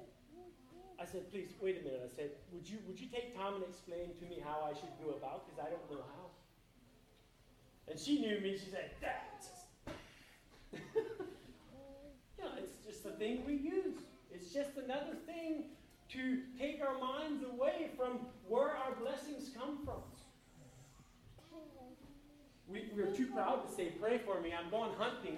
[1.00, 2.02] I said, please wait a minute.
[2.04, 4.92] I said, would you would you take time and explain to me how I should
[5.04, 6.26] go about because I don't know how.
[7.88, 8.58] And she knew me.
[8.58, 9.48] She said, that's.
[12.40, 14.02] yeah, it's just a thing we use.
[14.32, 15.66] It's just another thing
[16.16, 20.02] to take our minds away from where our blessings come from.
[22.68, 24.54] We, we're too proud to say, pray for me.
[24.54, 25.38] I'm going hunting.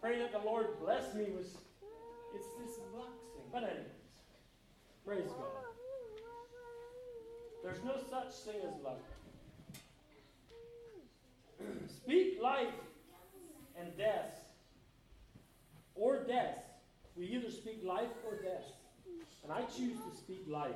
[0.00, 1.58] Pray that the Lord bless me was,
[2.34, 2.84] it's this thing.
[3.52, 3.86] But anyways,
[5.04, 5.46] praise God.
[7.62, 9.00] There's no such thing as luck.
[11.88, 12.68] Speak life
[13.78, 14.40] and death.
[15.94, 16.58] Or death.
[17.16, 18.64] We either speak life or death.
[19.46, 20.72] And I choose to speak life.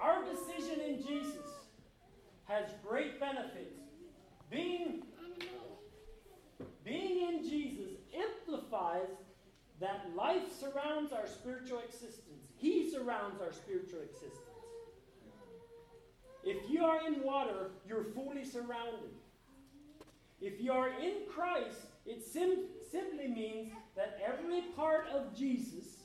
[0.00, 1.46] Our decision in Jesus
[2.44, 3.80] has great benefits.
[4.50, 5.02] Being,
[6.84, 9.10] being in Jesus amplifies
[9.78, 12.46] that life surrounds our spiritual existence.
[12.56, 14.40] He surrounds our spiritual existence.
[16.44, 19.10] If you are in water, you're fully surrounded.
[20.40, 26.02] If you are in Christ, it sim- simply means that every part of Jesus,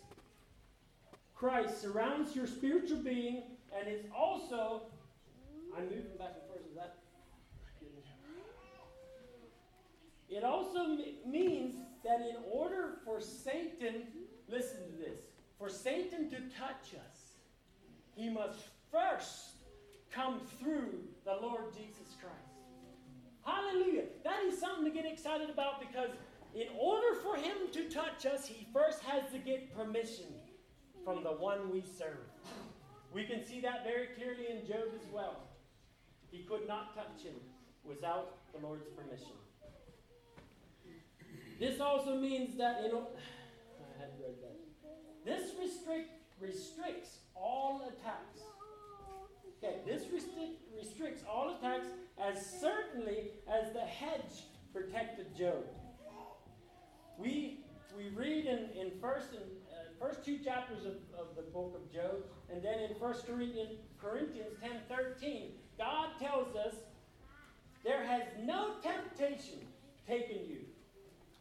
[1.33, 3.43] Christ, surrounds your spiritual being
[3.77, 4.83] and is also.
[5.75, 6.61] I'm moving back and forth.
[6.69, 6.97] Is that?
[10.29, 14.03] It also means that in order for Satan,
[14.49, 15.19] listen to this,
[15.57, 17.35] for Satan to touch us,
[18.15, 18.59] he must
[18.91, 19.55] first
[20.11, 20.89] come through
[21.25, 22.04] the Lord Jesus.
[23.45, 24.03] Hallelujah.
[24.23, 26.09] That is something to get excited about because
[26.55, 30.25] in order for him to touch us, he first has to get permission
[31.03, 32.25] from the one we serve.
[33.13, 35.43] We can see that very clearly in Job as well.
[36.31, 37.35] He could not touch him
[37.83, 39.35] without the Lord's permission.
[41.59, 44.57] This also means that in I had read that.
[45.23, 46.09] This restrict,
[46.41, 48.41] restricts all attacks
[49.65, 51.87] Okay, this restrict, restricts all attacks
[52.21, 55.63] as certainly as the hedge protected Job.
[57.17, 57.61] We,
[57.97, 61.91] we read in, in first, in, uh, first two chapters of, of the book of
[61.91, 66.75] Job, and then in 1 Corinthians, Corinthians 10 13, God tells us
[67.83, 69.59] there has no temptation
[70.07, 70.59] taken you.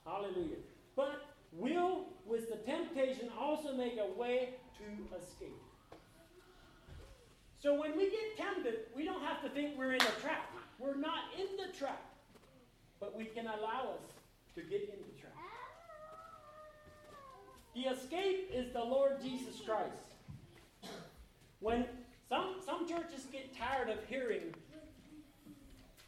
[0.07, 0.57] Hallelujah.
[0.97, 5.64] But will, with the temptation, also make a way to escape.
[7.65, 10.53] So when we get tempted, we don't have to think we're in a trap.
[10.79, 12.05] We're not in the trap.
[13.01, 14.13] But we can allow us
[14.55, 15.33] to get in the trap.
[17.75, 20.93] The escape is the Lord Jesus Christ.
[21.61, 21.87] When
[22.29, 24.55] some, some churches get tired of hearing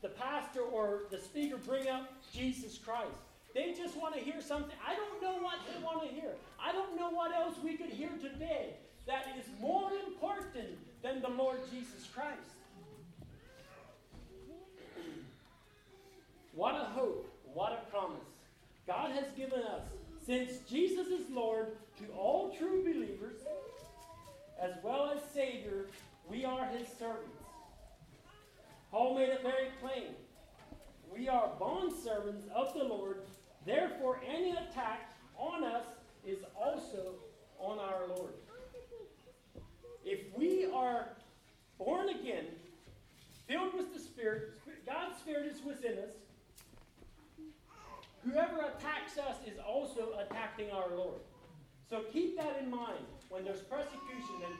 [0.03, 3.17] the pastor or the speaker bring up Jesus Christ,
[3.55, 4.77] they just want to hear something.
[4.87, 6.33] I don't know what they want to hear.
[6.63, 8.75] I don't know what else we could hear today
[9.07, 12.41] that is more important than the Lord Jesus Christ.
[16.53, 17.31] What a hope.
[17.55, 18.19] What a promise.
[18.87, 19.83] God has given us,
[20.25, 23.37] since Jesus is Lord to all true believers,
[24.61, 25.87] as well as Savior,
[26.29, 27.43] we are His servants.
[28.91, 30.15] Paul made it very plain.
[31.15, 33.19] We are bond servants of the Lord,
[33.65, 35.87] therefore, any attack on us
[36.27, 37.15] is also
[37.61, 38.33] on our Lord.
[40.77, 41.09] Are
[41.79, 42.45] born again,
[43.49, 44.53] filled with the Spirit,
[44.85, 46.11] God's Spirit is within us,
[48.23, 51.21] whoever attacks us is also attacking our Lord.
[51.89, 54.35] So keep that in mind when there's persecution.
[54.45, 54.55] And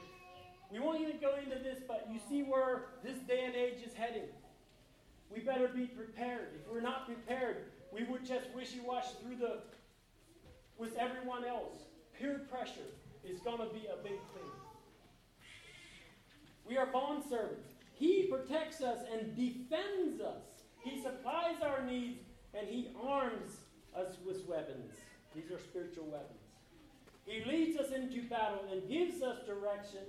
[0.71, 3.93] we won't even go into this, but you see where this day and age is
[3.93, 4.27] heading.
[5.31, 6.49] We better be prepared.
[6.55, 9.59] If we're not prepared, we would just wishy-wash through the
[10.79, 11.75] with everyone else.
[12.17, 12.89] Peer pressure
[13.23, 14.51] is going to be a big thing.
[16.67, 17.69] We are bond servants.
[17.93, 20.43] He protects us and defends us.
[20.83, 22.19] He supplies our needs
[22.53, 23.57] and he arms
[23.95, 24.91] us with weapons.
[25.35, 26.39] These are spiritual weapons.
[27.25, 30.01] He leads us into battle and gives us direction,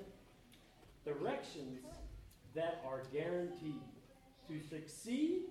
[1.04, 1.80] directions
[2.54, 3.82] that are guaranteed
[4.48, 5.42] to succeed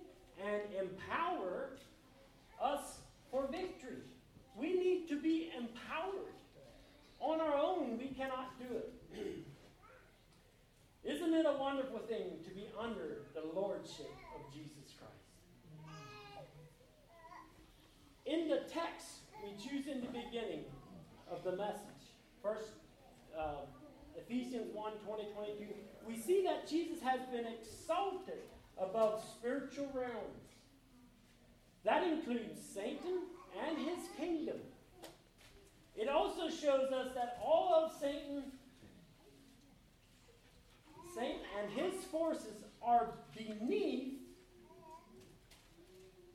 [0.44, 1.70] and empower
[2.62, 2.98] us
[3.30, 4.02] for victory.
[4.56, 6.32] We need to be empowered.
[7.20, 9.44] On our own, we cannot do it.
[11.08, 15.94] Isn't it a wonderful thing to be under the lordship of Jesus Christ?
[18.26, 20.64] In the text we choose in the beginning
[21.30, 22.72] of the message, first
[23.38, 23.64] uh,
[24.18, 25.64] Ephesians 1 20, 22,
[26.06, 28.44] we see that Jesus has been exalted
[28.78, 30.44] above spiritual realms.
[31.84, 33.22] That includes Satan
[33.66, 34.58] and his kingdom.
[35.96, 38.42] It also shows us that all of Satan
[41.26, 44.14] And his forces are beneath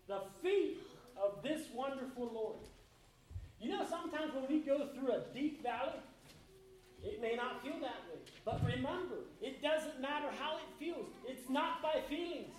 [0.08, 0.80] the feet
[1.22, 2.58] of this wonderful Lord.
[3.62, 6.00] You know, sometimes when we go through a deep valley,
[7.02, 8.20] it may not feel that way.
[8.44, 12.52] But remember, it doesn't matter how it feels, it's not by feelings.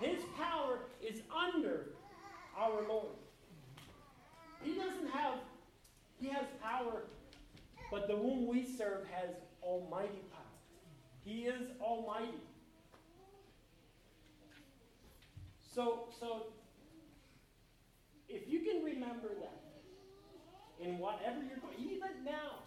[0.00, 1.86] His power is under
[2.56, 3.14] our Lord.
[4.62, 5.34] He doesn't have,
[6.20, 7.02] he has power,
[7.90, 9.30] but the whom we serve has
[9.62, 10.31] almighty power.
[11.24, 12.42] He is almighty.
[15.74, 16.46] So, so
[18.28, 19.60] if you can remember that
[20.80, 22.58] in whatever you're doing, even now,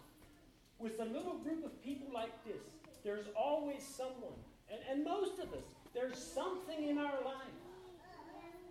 [0.80, 2.62] with a little group of people like this,
[3.04, 4.40] there's always someone,
[4.72, 5.64] and, and most of us,
[5.94, 7.56] there's something in our life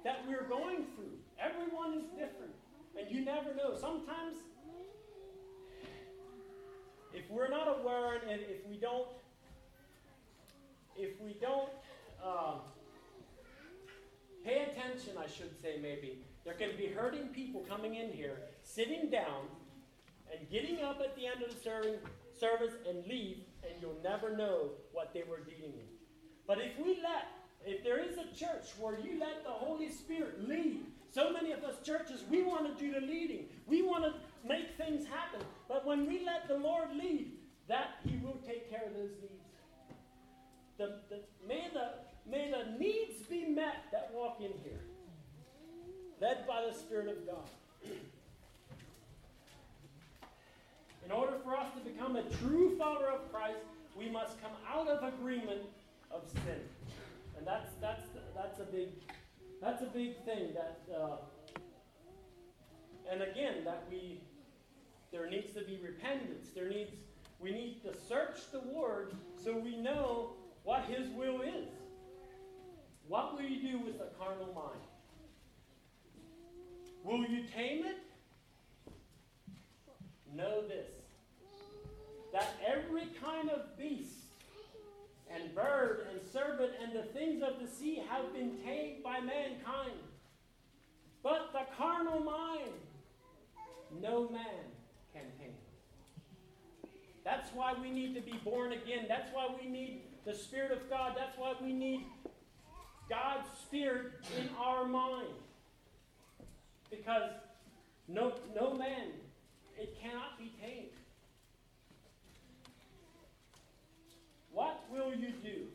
[0.02, 1.16] that we're going through.
[1.38, 2.52] Everyone is different,
[2.98, 3.76] and you never know.
[3.78, 4.36] Sometimes,
[7.12, 9.08] if we're not aware and if we don't
[10.96, 11.70] if we don't
[12.22, 12.54] uh,
[14.44, 19.10] pay attention, I should say, maybe, there can be hurting people coming in here, sitting
[19.10, 19.46] down,
[20.32, 21.96] and getting up at the end of the serving,
[22.38, 25.86] service and leave, and you'll never know what they were dealing with.
[26.46, 27.28] But if we let,
[27.64, 31.62] if there is a church where you let the Holy Spirit lead, so many of
[31.62, 33.46] us churches, we want to do the leading.
[33.66, 34.14] We want to
[34.46, 35.46] make things happen.
[35.68, 37.32] But when we let the Lord lead,
[37.68, 39.43] that He will take care of those needs.
[40.76, 41.90] The, the, may, the,
[42.28, 44.80] may the needs be met that walk in here,
[46.20, 47.48] led by the Spirit of God.
[51.04, 53.58] In order for us to become a true follower of Christ,
[53.96, 55.62] we must come out of agreement
[56.10, 56.60] of sin.
[57.36, 58.02] And that's, that's,
[58.34, 58.88] that's, a, big,
[59.60, 60.54] that's a big thing.
[60.54, 61.16] That, uh,
[63.10, 64.22] and again, that we,
[65.12, 66.48] there needs to be repentance.
[66.54, 66.92] There needs,
[67.38, 70.30] we need to search the Word so we know
[70.64, 71.68] what His will is.
[73.06, 74.80] What will you do with the carnal mind?
[77.04, 77.98] Will you tame it?
[80.34, 80.88] Know this
[82.32, 84.24] that every kind of beast
[85.32, 89.92] and bird and serpent and the things of the sea have been tamed by mankind.
[91.22, 92.72] But the carnal mind,
[94.02, 94.64] no man
[95.12, 95.54] can tame.
[97.24, 99.06] That's why we need to be born again.
[99.08, 101.14] That's why we need the Spirit of God.
[101.16, 102.06] That's why we need
[103.08, 105.28] God's Spirit in our mind.
[106.90, 107.30] Because
[108.08, 109.08] no, no man
[109.78, 110.88] it cannot be tamed.
[114.52, 115.66] What will you do?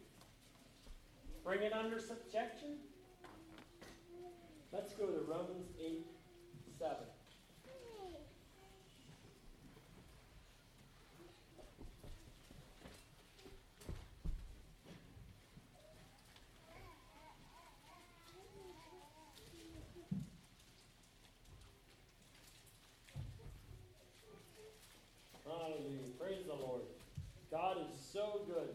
[1.43, 2.77] Bring it under subjection?
[4.71, 6.05] Let's go to Romans 8
[6.79, 6.95] 7.
[25.69, 26.09] Hallelujah.
[26.19, 26.81] Praise the Lord.
[27.51, 28.69] God is so good.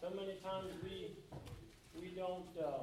[0.00, 1.10] So many times we
[2.00, 2.82] we don't uh,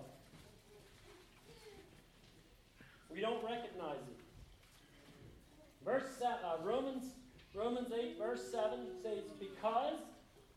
[3.10, 4.20] we don't recognize it.
[5.86, 7.14] Verse seven, uh, Romans
[7.54, 10.00] Romans eight verse seven says, "Because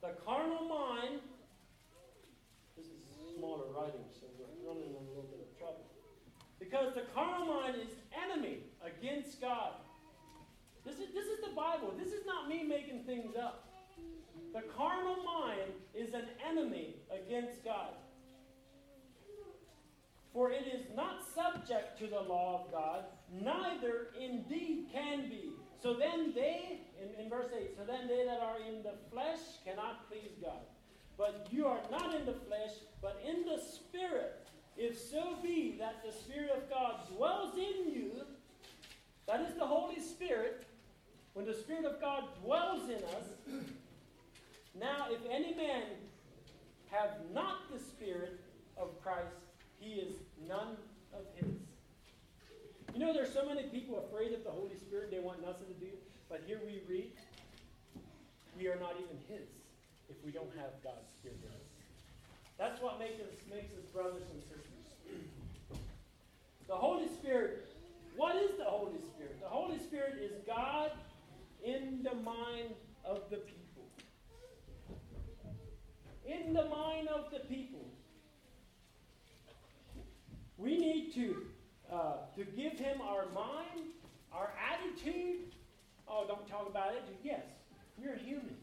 [0.01, 1.21] the carnal mind."
[2.77, 2.99] This is
[3.37, 5.87] smaller writing, so we're running in a little bit of trouble.
[6.59, 7.95] Because the carnal mind is
[8.27, 9.75] enemy against God.
[10.85, 11.95] This is, this is the Bible.
[11.97, 13.69] This is not me making things up.
[14.53, 17.95] The carnal mind is an enemy against God.
[20.33, 25.51] For it is not subject to the law of God, neither indeed can be.
[25.83, 29.41] So then they, in, in verse 8, so then they that are in the flesh
[29.65, 30.61] cannot please God.
[31.19, 32.73] But you are not in the flesh,
[33.03, 34.47] but in the Spirit.
[34.77, 38.13] If so be that the Spirit of God dwells in you,
[39.27, 40.67] that is the Holy Spirit,
[41.35, 43.65] when the Spirit of God dwells in us,
[44.79, 45.85] now if any man
[46.91, 48.41] have not the Spirit
[48.77, 49.35] of Christ,
[49.81, 50.15] he is
[50.47, 50.77] none
[51.15, 51.55] of his.
[52.95, 55.81] You know, there's so many people afraid of the Holy Spirit, they want nothing to
[55.81, 55.93] do.
[56.29, 57.13] But here we read,
[58.59, 59.49] we are not even his
[60.11, 61.69] if we don't have God's Spirit in us.
[62.59, 64.69] That's what makes us, makes us brothers and sisters.
[66.69, 67.69] The Holy Spirit,
[68.17, 69.41] what is the Holy Spirit?
[69.41, 70.93] The Holy Spirit is God
[71.65, 73.85] in the mind of the people.
[76.27, 77.89] In the mind of the people.
[80.57, 81.47] We need to,
[81.93, 83.91] uh, to give him our mind,
[84.33, 85.55] our attitude.
[86.09, 87.03] Oh, don't talk about it.
[87.23, 87.43] Yes,
[87.99, 88.57] we're human.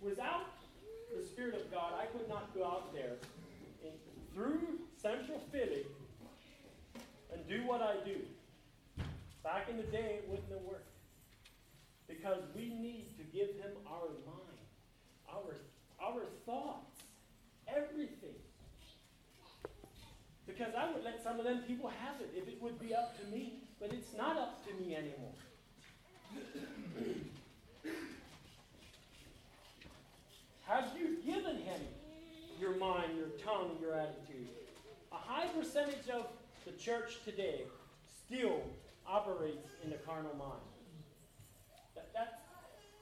[0.00, 0.46] Without
[1.14, 3.16] the Spirit of God, I could not go out there
[3.84, 3.92] and,
[4.34, 5.86] through Central Philly
[7.32, 8.16] and do what I do.
[9.42, 10.88] Back in the day, it wouldn't have worked.
[12.06, 14.62] Because we need to give him our mind,
[15.28, 15.56] our,
[16.00, 17.02] our thoughts,
[17.66, 18.36] everything.
[20.46, 23.18] Because I would let some of them people have it if it would be up
[23.20, 23.54] to me.
[23.80, 25.32] But it's not up to me anymore.
[30.66, 31.80] Have you given him
[32.60, 34.48] your mind, your tongue, your attitude?
[35.10, 36.28] A high percentage of
[36.64, 37.62] the church today
[38.26, 38.62] still
[39.06, 40.62] operates in the carnal mind.
[41.94, 42.34] That, that's,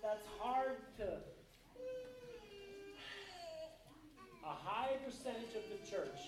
[0.03, 1.19] that's hard to.
[4.43, 6.19] A high percentage of the church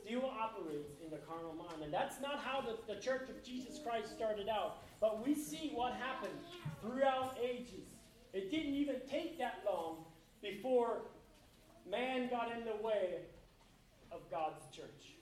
[0.00, 1.82] still operates in the carnal mind.
[1.82, 4.78] And that's not how the, the church of Jesus Christ started out.
[5.00, 6.38] But we see what happened
[6.80, 7.88] throughout ages.
[8.32, 10.04] It didn't even take that long
[10.42, 11.02] before
[11.90, 13.18] man got in the way
[14.12, 15.14] of God's church.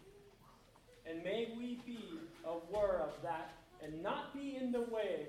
[1.06, 3.52] And may we be aware of that
[3.82, 5.28] and not be in the way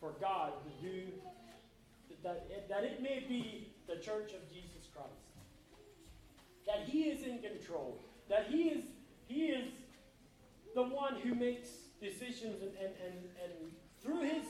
[0.00, 1.02] for God to do
[2.22, 5.10] that, that it may be the church of Jesus Christ.
[6.66, 8.00] That He is in control.
[8.28, 8.84] That He is
[9.28, 9.68] He is
[10.74, 11.68] the one who makes
[12.00, 13.72] decisions and, and, and, and
[14.02, 14.44] through His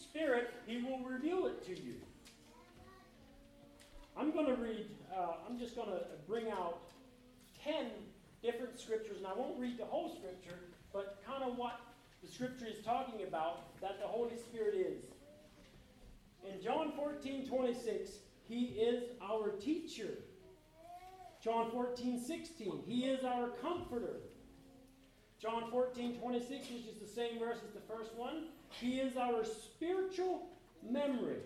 [0.00, 1.94] Spirit He will reveal it to you.
[4.18, 6.78] I'm going to read, uh, I'm just going to bring out
[7.62, 7.86] 10
[8.42, 10.58] different scriptures, and I won't read the whole scripture,
[10.92, 11.80] but kind of what
[12.22, 15.04] the scripture is talking about that the Holy Spirit is.
[16.48, 18.10] In John 14, 26,
[18.48, 20.18] He is our teacher.
[21.42, 24.20] John 14, 16, He is our comforter.
[25.40, 28.46] John 14, 26, which is the same verse as the first one,
[28.80, 30.48] He is our spiritual
[30.88, 31.40] memory.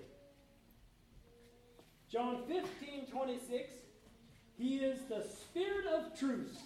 [2.11, 3.73] John 15, 26,
[4.57, 6.61] He is the Spirit of truth.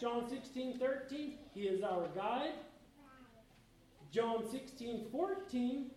[0.00, 2.52] John 16, 13, He is our guide.
[4.10, 5.90] John 16, 14,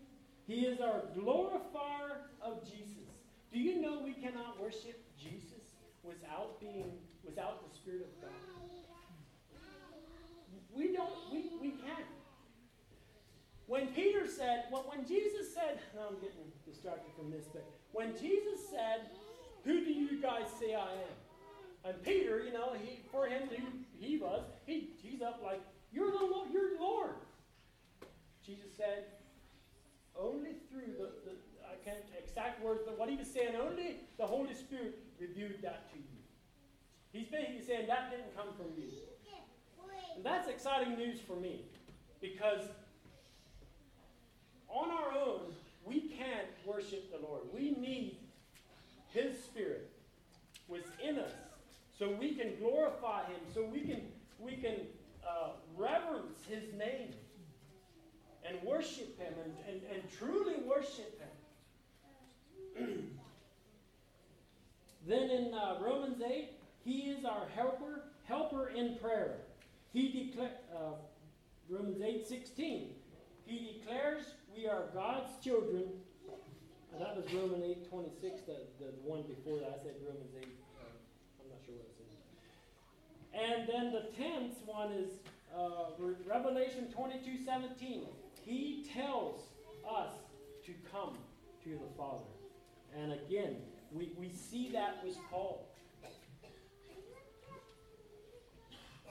[0.47, 2.97] He is our glorifier of Jesus.
[3.53, 5.71] Do you know we cannot worship Jesus
[6.03, 6.91] without being
[7.23, 8.31] without the Spirit of God?
[10.73, 12.05] We don't, we, we can't.
[13.67, 18.59] When Peter said, well, when Jesus said, I'm getting distracted from this, but when Jesus
[18.69, 19.09] said,
[19.63, 21.15] Who do you guys say I am?
[21.83, 23.49] And Peter, you know, he for him
[23.99, 27.15] he was, he, he's up like, You're the Lord, you're Lord.
[28.51, 29.05] Jesus said,
[30.19, 34.25] only through the, the I can't exact words, but what he was saying, only the
[34.27, 36.19] Holy Spirit revealed that to you.
[37.13, 38.89] He's basically saying that didn't come from you.
[40.15, 41.61] And that's exciting news for me
[42.19, 42.67] because
[44.67, 45.53] on our own,
[45.85, 47.43] we can't worship the Lord.
[47.53, 48.17] We need
[49.13, 49.89] His Spirit
[50.67, 51.31] within us
[51.97, 54.01] so we can glorify Him, so we can,
[54.39, 54.75] we can
[55.27, 57.13] uh, reverence His name
[58.51, 61.19] and worship Him and, and, and truly worship
[62.75, 63.07] Him.
[65.07, 66.49] then in uh, Romans 8,
[66.83, 69.35] He is our helper, helper in prayer.
[69.93, 70.93] He declares, uh,
[71.69, 72.89] Romans 8 16,
[73.45, 74.23] He declares
[74.55, 75.85] we are God's children.
[76.93, 79.79] And that was Romans 8 26, the, the one before that.
[79.79, 80.43] I said Romans 8.
[80.43, 80.83] Uh,
[81.39, 82.11] I'm not sure what it says.
[83.31, 85.09] And then the tenth one is
[85.55, 85.95] uh,
[86.27, 88.03] Revelation 22 17.
[88.43, 89.41] He tells
[89.89, 90.13] us
[90.65, 91.17] to come
[91.63, 92.25] to the Father.
[92.97, 93.57] And again,
[93.91, 95.67] we, we see that with Paul.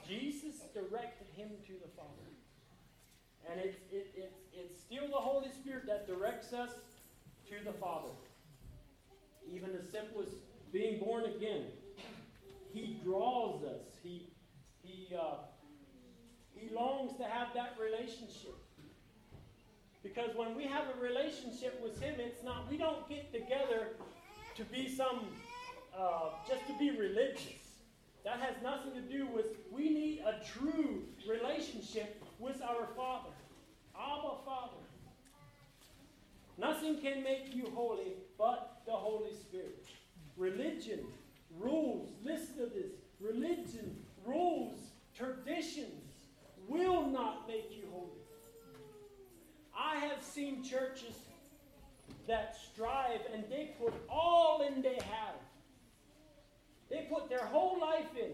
[0.07, 2.09] Jesus directed him to the Father.
[3.49, 6.71] And it's, it, it's, it's still the Holy Spirit that directs us
[7.47, 8.09] to the Father.
[9.49, 10.29] Even as simple as
[10.71, 11.65] being born again.
[12.73, 13.81] He draws us.
[14.03, 14.27] He,
[14.83, 15.35] he, uh,
[16.53, 18.55] he longs to have that relationship.
[20.03, 23.89] Because when we have a relationship with Him, it's not, we don't get together
[24.55, 25.27] to be some,
[25.97, 27.61] uh, just to be religious.
[28.23, 33.29] That has nothing to do with, we need a true relationship with our Father.
[33.95, 34.77] Abba, Father.
[36.57, 39.85] Nothing can make you holy but the Holy Spirit.
[40.37, 40.99] Religion,
[41.59, 42.91] rules, listen to this.
[43.19, 43.95] Religion,
[44.25, 44.79] rules,
[45.15, 46.03] traditions
[46.67, 48.20] will not make you holy.
[49.81, 51.15] I have seen churches
[52.27, 55.35] that strive and they put all in they have.
[56.89, 58.33] They put their whole life in.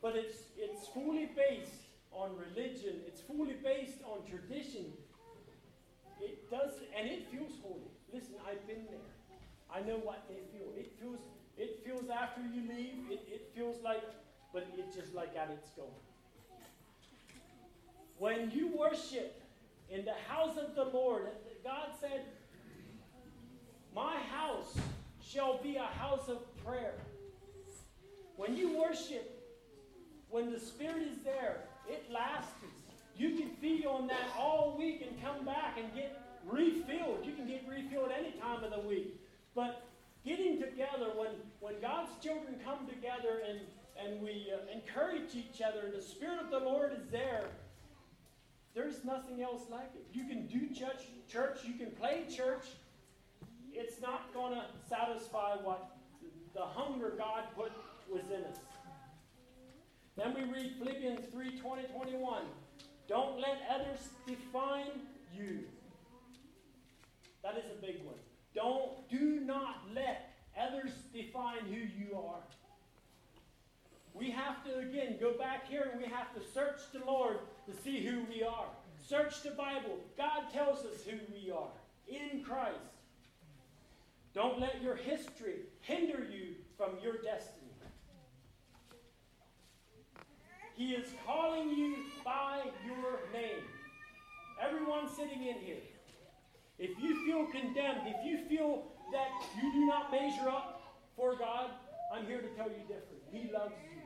[0.00, 4.86] But it's, it's fully based on religion, it's fully based on tradition.
[6.20, 7.90] It does, and it feels holy.
[8.12, 9.38] Listen, I've been there.
[9.74, 10.68] I know what they feel.
[10.76, 11.20] It feels,
[11.56, 14.02] it feels after you leave, it, it feels like,
[14.52, 15.90] but it's just like at its going.
[18.18, 19.41] When you worship
[19.92, 21.28] in the house of the Lord,
[21.62, 22.24] God said,
[23.94, 24.74] My house
[25.22, 26.94] shall be a house of prayer.
[28.36, 29.38] When you worship,
[30.30, 32.52] when the Spirit is there, it lasts.
[33.16, 37.24] You can feed on that all week and come back and get refilled.
[37.24, 39.20] You can get refilled any time of the week.
[39.54, 39.84] But
[40.24, 43.60] getting together, when, when God's children come together and,
[44.02, 47.44] and we uh, encourage each other, and the Spirit of the Lord is there,
[48.74, 50.06] there's nothing else like it.
[50.12, 52.66] You can do church, church, you can play church.
[53.72, 55.96] It's not going to satisfy what
[56.54, 57.72] the hunger God put
[58.10, 58.58] within us.
[60.16, 62.42] Then we read Philippians 3 20, 21.
[63.08, 64.90] Don't let others define
[65.34, 65.60] you.
[67.42, 68.16] That is a big one.
[68.54, 72.42] Don't, do not let others define who you are.
[74.14, 77.82] We have to, again, go back here and we have to search the Lord to
[77.82, 78.66] see who we are.
[79.08, 79.98] Search the Bible.
[80.16, 81.70] God tells us who we are
[82.08, 82.78] in Christ.
[84.34, 87.62] Don't let your history hinder you from your destiny.
[90.74, 93.62] He is calling you by your name.
[94.60, 95.76] Everyone sitting in here.
[96.78, 99.28] If you feel condemned, if you feel that
[99.62, 100.82] you do not measure up
[101.14, 101.70] for God,
[102.12, 103.22] I'm here to tell you different.
[103.30, 104.00] He loves you.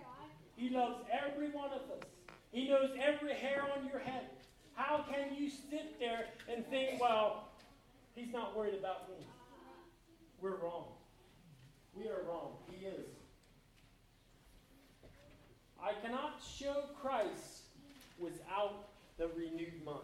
[0.57, 2.16] He loves every one of us.
[2.57, 4.31] He knows every hair on your head.
[4.77, 7.51] How can you sit there and think, well,
[8.15, 9.27] he's not worried about me?
[10.41, 10.87] We're wrong.
[11.95, 12.53] We are wrong.
[12.71, 13.11] He is.
[15.79, 17.65] I cannot show Christ
[18.19, 18.89] without
[19.19, 19.99] the renewed mind.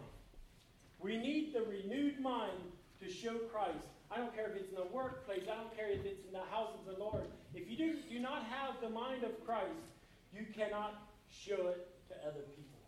[0.99, 2.61] We need the renewed mind
[3.01, 3.87] to show Christ.
[4.11, 6.45] I don't care if it's in the workplace, I don't care if it's in the
[6.51, 7.25] house of the Lord.
[7.55, 9.89] If you do, do not have the mind of Christ,
[10.31, 11.01] you cannot
[11.31, 12.79] show it to other people.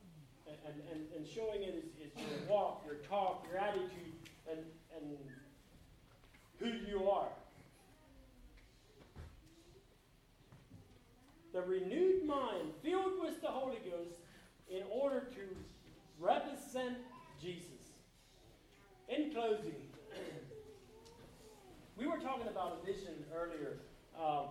[0.68, 4.14] And, and, and, showing it is, is your walk, your talk, your attitude,
[4.50, 4.60] and,
[4.96, 5.18] and
[6.60, 7.30] who you are.
[11.54, 14.20] The renewed mind, filled with the Holy Ghost,
[14.70, 15.42] in order to
[16.20, 16.98] represent
[17.42, 17.70] Jesus.
[19.08, 19.76] In closing,
[21.98, 23.78] we were talking about a vision earlier.
[24.20, 24.48] Um,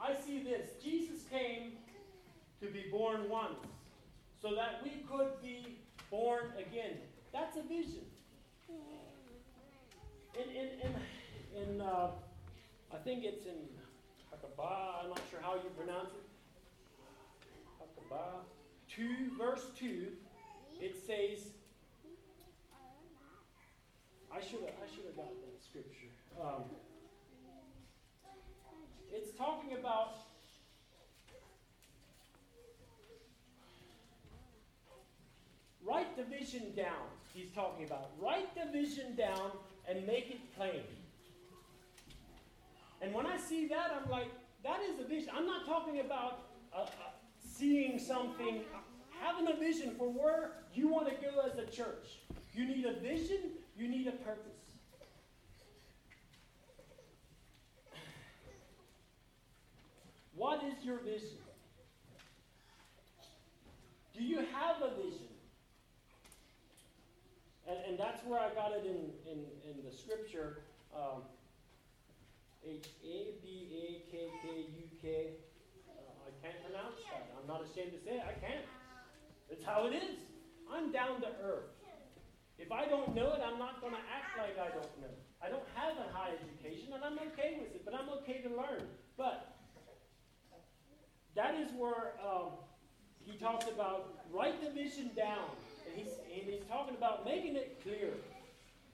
[0.00, 1.72] I see this Jesus came
[2.64, 3.66] to be born once
[4.40, 5.78] so that we could be
[6.10, 6.96] born again.
[7.32, 8.04] That's a vision.
[10.34, 12.08] In, in, in, in uh,
[12.92, 13.68] I think it's in
[14.32, 16.26] Hakabah, I'm not sure how you pronounce it.
[17.80, 18.42] Hakabah
[18.94, 20.08] 2, verse 2,
[20.80, 21.48] it says,
[24.32, 26.10] I should have I should have got that scripture.
[26.42, 26.64] Um,
[29.12, 30.23] it's talking about
[35.86, 37.06] write the vision down.
[37.32, 39.50] He's talking about write the vision down
[39.88, 40.82] and make it plain.
[43.00, 44.28] And when I see that, I'm like,
[44.62, 45.30] that is a vision.
[45.36, 46.86] I'm not talking about uh, uh,
[47.38, 48.62] seeing something,
[49.20, 52.20] having a vision for where you want to go as a church.
[52.54, 53.38] You need a vision,
[53.76, 54.52] you need a purpose.
[60.34, 61.38] What is your vision?
[64.16, 65.33] Do you have a vision?
[67.66, 70.62] And, and that's where I got it in, in, in the scripture.
[70.94, 71.22] Um,
[72.64, 75.36] H A B A K K U K.
[75.88, 77.32] Uh, I can't pronounce that.
[77.36, 78.24] I'm not ashamed to say it.
[78.24, 78.64] I can't.
[79.50, 80.16] It's how it is.
[80.72, 81.72] I'm down to earth.
[82.58, 85.12] If I don't know it, I'm not going to act like I don't know.
[85.42, 88.48] I don't have a high education, and I'm okay with it, but I'm okay to
[88.48, 88.88] learn.
[89.16, 89.56] But
[91.34, 92.52] that is where um,
[93.20, 95.50] he talks about write the vision down.
[95.86, 98.10] And he's, and he's talking about making it clear.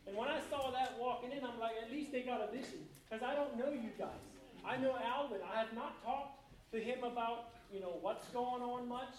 [0.07, 2.86] And when I saw that walking in, I'm like, at least they got a vision.
[3.09, 4.09] Because I don't know you guys.
[4.64, 5.38] I know Alvin.
[5.53, 6.38] I have not talked
[6.72, 9.14] to him about, you know, what's going on much.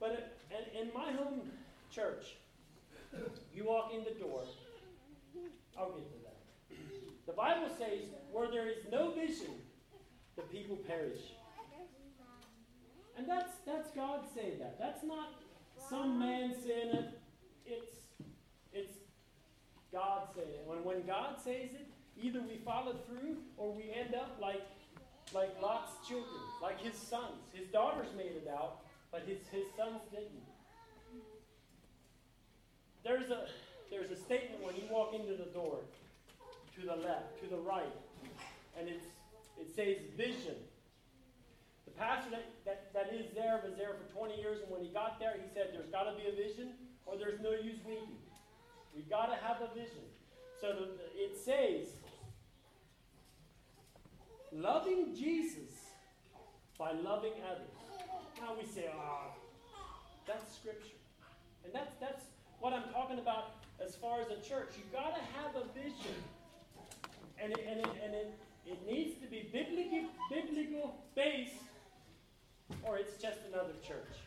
[0.00, 0.10] But
[0.50, 1.50] uh, in, in my home
[1.90, 2.34] church,
[3.54, 4.42] you walk in the door.
[5.78, 6.76] I'll get to that.
[7.26, 9.54] The Bible says, where there is no vision,
[10.34, 11.20] the people perish.
[13.16, 14.76] And that's that's God saying that.
[14.80, 15.28] That's not
[15.88, 17.20] some man saying it.
[17.66, 17.92] It's
[18.72, 18.92] it's
[19.92, 20.64] God saying it.
[20.66, 21.88] When when God says it,
[22.20, 24.62] either we follow through or we end up like
[25.32, 27.50] like Lot's children, like his sons.
[27.52, 28.80] His daughters made it out,
[29.10, 30.44] but his, his sons didn't.
[33.02, 33.46] There's a
[33.90, 35.78] there's a statement when you walk into the door,
[36.74, 37.94] to the left, to the right,
[38.78, 39.06] and it's
[39.58, 40.56] it says vision
[41.98, 45.18] pastor that, that, that is there was there for 20 years, and when he got
[45.18, 46.74] there, he said, There's got to be a vision,
[47.06, 48.18] or there's no use meeting.
[48.94, 50.06] We've got to have a vision.
[50.60, 50.86] So the,
[51.16, 51.88] it says,
[54.52, 55.90] loving Jesus
[56.78, 57.74] by loving others.
[58.40, 59.34] Now we say, ah, oh,
[60.26, 60.96] that's scripture.
[61.64, 62.24] And that's, that's
[62.60, 64.74] what I'm talking about as far as a church.
[64.76, 66.16] You've got to have a vision.
[67.42, 68.32] And it, and it, and it,
[68.66, 71.54] it needs to be biblical, biblical based
[72.82, 74.18] or it's just another church.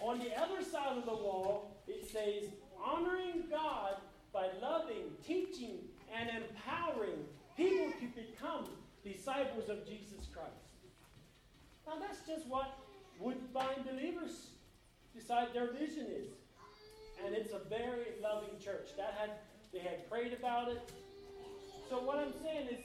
[0.00, 2.50] On the other side of the wall, it says,
[2.82, 3.96] honoring God
[4.32, 5.78] by loving, teaching,
[6.16, 7.24] and empowering
[7.56, 8.68] people to become
[9.04, 10.70] disciples of Jesus Christ.
[11.86, 12.78] Now, that's just what
[13.18, 14.46] Woodbine believers
[15.14, 16.28] decide their vision is.
[17.24, 18.88] And it's a very loving church.
[18.96, 19.30] That had
[19.72, 20.90] they had prayed about it.
[21.88, 22.78] So what I'm saying is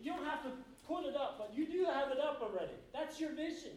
[0.00, 0.50] you don't have to
[0.88, 2.72] put it up, but you do have it up already.
[2.94, 3.72] That's your vision.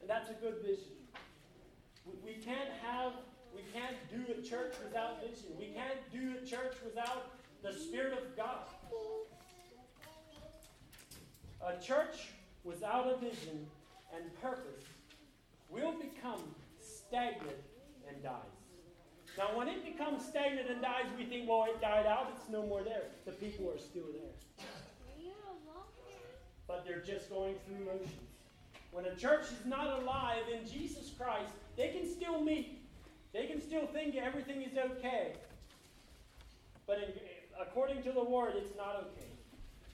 [0.00, 0.96] And that's a good vision.
[2.24, 3.12] We, can't have,
[3.54, 5.50] we can't do a church without vision.
[5.58, 7.32] We can't do a church without
[7.62, 8.64] the Spirit of God.
[11.64, 12.30] A church
[12.64, 13.66] without a vision
[14.14, 14.84] and purpose
[15.68, 16.40] will become
[16.80, 17.62] stagnant
[18.08, 18.32] and dies.
[19.38, 22.66] Now, when it becomes stagnant and dies, we think, well, it died out, it's no
[22.66, 23.04] more there.
[23.24, 24.32] The people are still there
[26.72, 28.10] but they're just going through motions.
[28.92, 32.80] When a church is not alive in Jesus Christ, they can still meet.
[33.34, 35.34] They can still think everything is okay.
[36.86, 37.12] But in,
[37.60, 39.28] according to the Word, it's not okay.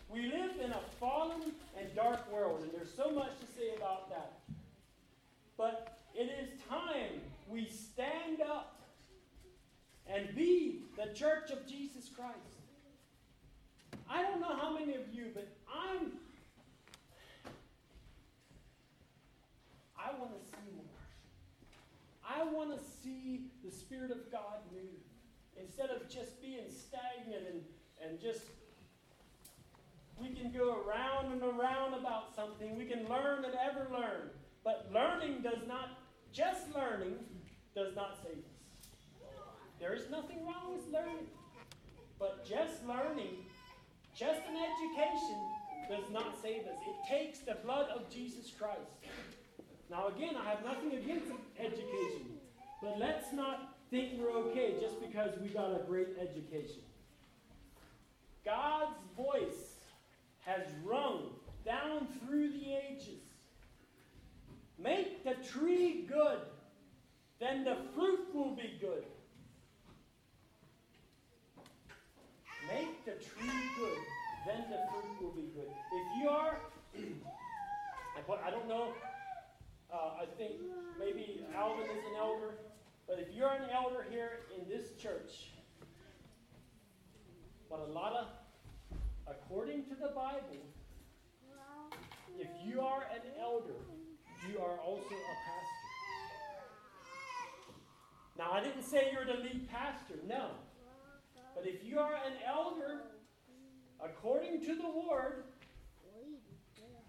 [0.09, 4.09] We live in a fallen and dark world, and there's so much to say about
[4.11, 4.39] that.
[5.57, 8.79] But it is time we stand up
[10.09, 12.37] and be the church of Jesus Christ.
[14.09, 16.13] I don't know how many of you, but I'm
[19.99, 20.85] I want to see more.
[22.25, 25.01] I want to see the Spirit of God move.
[25.61, 27.63] Instead of just being stagnant and,
[28.05, 28.43] and just,
[30.21, 32.79] we can go around and around about something.
[32.79, 34.31] We can learn and ever learn.
[34.65, 35.99] But learning does not,
[36.33, 37.17] just learning
[37.75, 38.59] does not save us.
[39.81, 41.27] There is nothing wrong with learning.
[42.19, 43.47] But just learning,
[44.15, 45.39] just an education,
[45.89, 46.79] does not save us.
[46.87, 48.91] It takes the blood of Jesus Christ.
[49.91, 52.39] Now, again, I have nothing against education,
[52.83, 56.83] but let's not think we're okay just because we got a great education.
[58.45, 59.77] God's voice
[60.45, 61.31] has rung
[61.65, 63.23] down through the ages.
[64.79, 66.39] Make the tree good,
[67.41, 69.05] then the fruit will be good.
[72.69, 73.99] Make the tree good,
[74.47, 75.69] then the fruit will be good.
[75.93, 76.59] If you are,
[78.45, 78.93] I don't know,
[79.99, 80.53] uh, I think
[80.99, 82.55] maybe Alvin is an elder,
[83.07, 85.51] but if you're an elder here in this church,
[87.69, 88.27] but a lot of,
[89.27, 90.63] according to the Bible,
[92.39, 93.81] if you are an elder,
[94.49, 95.79] you are also a pastor.
[98.39, 100.51] Now, I didn't say you're the lead pastor, no.
[101.57, 103.01] But if you are an elder,
[104.03, 105.45] according to the word,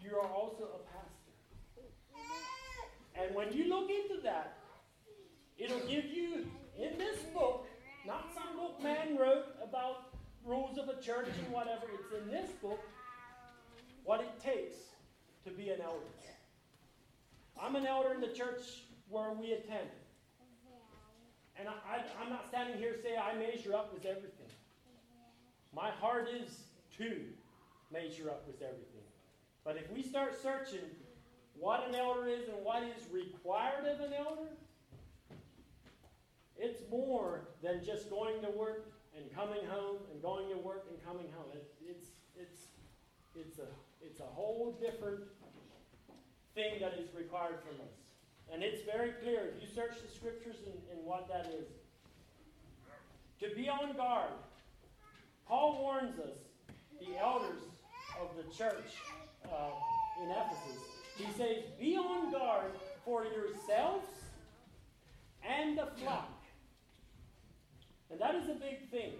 [0.01, 1.08] you are also a pastor.
[3.21, 4.57] And when you look into that,
[5.57, 6.45] it'll give you
[6.77, 7.67] in this book,
[8.05, 10.13] not some book man wrote about
[10.45, 12.79] rules of a church and whatever, it's in this book
[14.03, 14.77] what it takes
[15.43, 15.99] to be an elder.
[17.61, 18.61] I'm an elder in the church
[19.09, 19.89] where we attend.
[21.59, 24.47] And I, am not standing here saying I measure up with everything.
[25.75, 26.61] My heart is
[26.97, 27.19] to
[27.91, 29.03] measure up with everything.
[29.65, 30.87] But if we start searching
[31.59, 34.49] what an elder is and what is required of an elder,
[36.57, 41.03] it's more than just going to work and coming home and going to work and
[41.05, 41.51] coming home.
[41.53, 42.61] It, it's, it's,
[43.35, 43.67] it's, a,
[44.01, 45.21] it's a whole different
[46.55, 47.93] thing that is required from us.
[48.51, 51.65] And it's very clear if you search the scriptures and, what that is.
[53.39, 54.29] To be on guard.
[55.47, 56.37] Paul warns us,
[56.99, 57.63] the elders
[58.21, 58.93] of the church
[59.45, 59.71] uh,
[60.21, 60.88] in Ephesus.
[61.19, 62.71] He says, Be on guard
[63.03, 64.07] for yourselves
[65.45, 66.31] and the flock.
[68.09, 69.11] And that is a big thing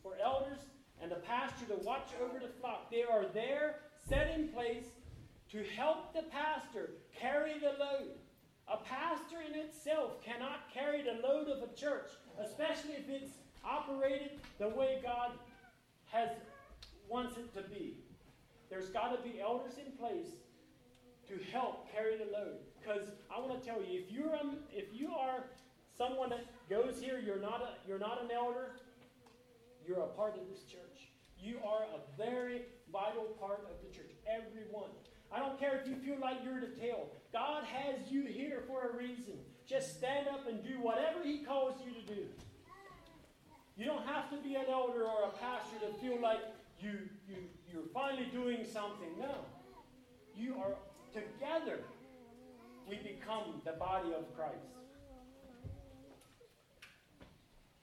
[0.00, 0.60] for elders
[1.02, 2.88] and the pastor to watch over the flock.
[2.90, 4.84] They are there, set in place,
[5.50, 8.14] to help the pastor carry the load.
[8.68, 13.32] A pastor in itself cannot carry the load of a church, especially if it's
[13.64, 15.32] operated the way God
[16.12, 16.30] has
[17.08, 17.96] wants it to be.
[18.70, 20.28] There's got to be elders in place
[21.30, 22.58] to help carry the load.
[22.80, 25.44] Because I want to tell you, if you're um, if you are
[25.96, 28.76] someone that goes here, you're not a you're not an elder.
[29.86, 31.10] You're a part of this church.
[31.38, 32.62] You are a very
[32.92, 34.10] vital part of the church.
[34.26, 34.90] Everyone.
[35.32, 37.08] I don't care if you feel like you're the tail.
[37.32, 39.38] God has you here for a reason.
[39.66, 42.26] Just stand up and do whatever He calls you to do.
[43.76, 46.40] You don't have to be an elder or a pastor to feel like
[46.80, 47.36] you, you,
[47.72, 49.08] you're finally doing something.
[49.18, 49.36] No.
[50.36, 50.74] You are
[51.12, 51.80] together,
[52.88, 54.56] we become the body of Christ.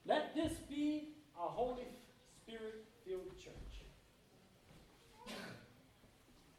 [0.05, 1.87] Let this be a Holy
[2.43, 3.53] Spirit filled church.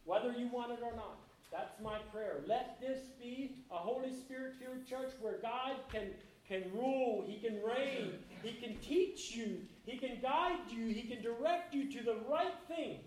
[0.04, 1.18] whether you want it or not.
[1.52, 2.40] That's my prayer.
[2.46, 6.08] Let this be a Holy Spirit filled church where God can,
[6.48, 8.12] can rule, He can reign,
[8.42, 12.54] He can teach you, He can guide you, He can direct you to the right
[12.68, 12.98] thing.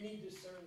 [0.00, 0.64] We need discernment.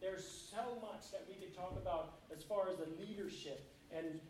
[0.00, 3.72] There's so much that we could talk about as far as the leadership.
[3.96, 4.20] And,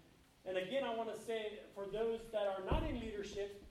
[0.46, 3.62] and again, I want to say for those that are not in leadership,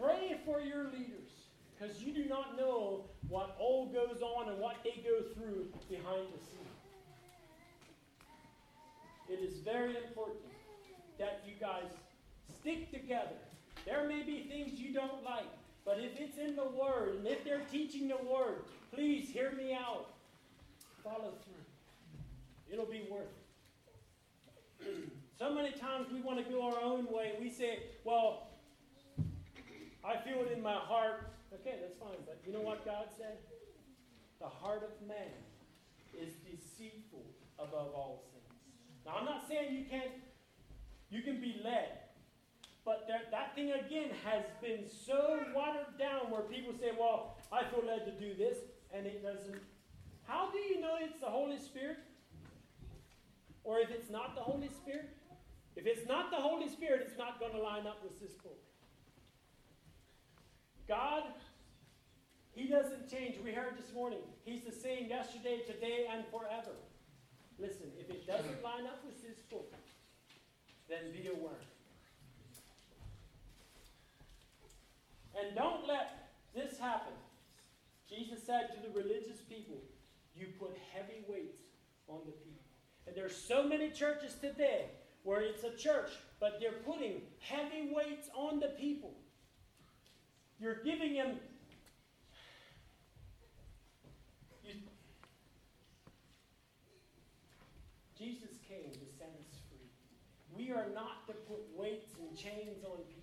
[0.00, 1.32] pray for your leaders
[1.76, 6.26] because you do not know what all goes on and what they go through behind
[6.32, 6.64] the scenes.
[9.28, 10.40] It is very important
[11.18, 11.90] that you guys
[12.60, 13.36] stick together.
[13.84, 15.44] There may be things you don't like,
[15.84, 19.74] but if it's in the Word and if they're teaching the Word, please hear me
[19.74, 20.06] out.
[21.02, 22.72] Follow through.
[22.72, 23.28] It'll be worth
[24.80, 25.10] it.
[25.38, 27.32] so many times we want to go our own way.
[27.40, 28.48] We say, well,
[30.04, 32.18] I feel it in my heart Okay, that's fine.
[32.26, 33.38] But you know what God said?
[34.40, 35.32] The heart of man
[36.12, 37.24] is deceitful
[37.58, 38.60] above all things.
[39.06, 40.10] Now, I'm not saying you can't,
[41.10, 42.03] you can be led.
[42.84, 47.64] But that, that thing again has been so watered down where people say, well, I
[47.64, 48.58] feel led to do this,
[48.92, 49.62] and it doesn't.
[50.26, 51.98] How do you know it's the Holy Spirit?
[53.62, 55.08] Or if it's not the Holy Spirit?
[55.76, 58.60] If it's not the Holy Spirit, it's not going to line up with this book.
[60.86, 61.24] God
[62.54, 63.36] he doesn't change.
[63.44, 64.20] We heard this morning.
[64.44, 66.78] He's the same yesterday, today, and forever.
[67.58, 69.74] Listen, if it doesn't line up with this book,
[70.88, 71.58] then be aware.
[75.38, 77.12] And don't let this happen.
[78.08, 79.76] Jesus said to the religious people,
[80.36, 81.62] you put heavy weights
[82.08, 82.62] on the people.
[83.06, 84.86] And there's so many churches today
[85.22, 86.10] where it's a church,
[86.40, 89.14] but they're putting heavy weights on the people.
[90.58, 91.36] You're giving them.
[94.64, 94.74] You,
[98.18, 99.88] Jesus came to set us free.
[100.54, 103.13] We are not to put weights and chains on people.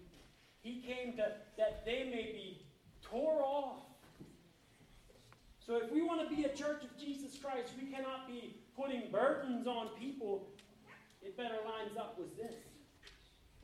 [0.61, 2.65] He came to that they may be
[3.01, 3.79] tore off.
[5.65, 9.11] So if we want to be a church of Jesus Christ, we cannot be putting
[9.11, 10.47] burdens on people.
[11.21, 12.55] It better lines up with this.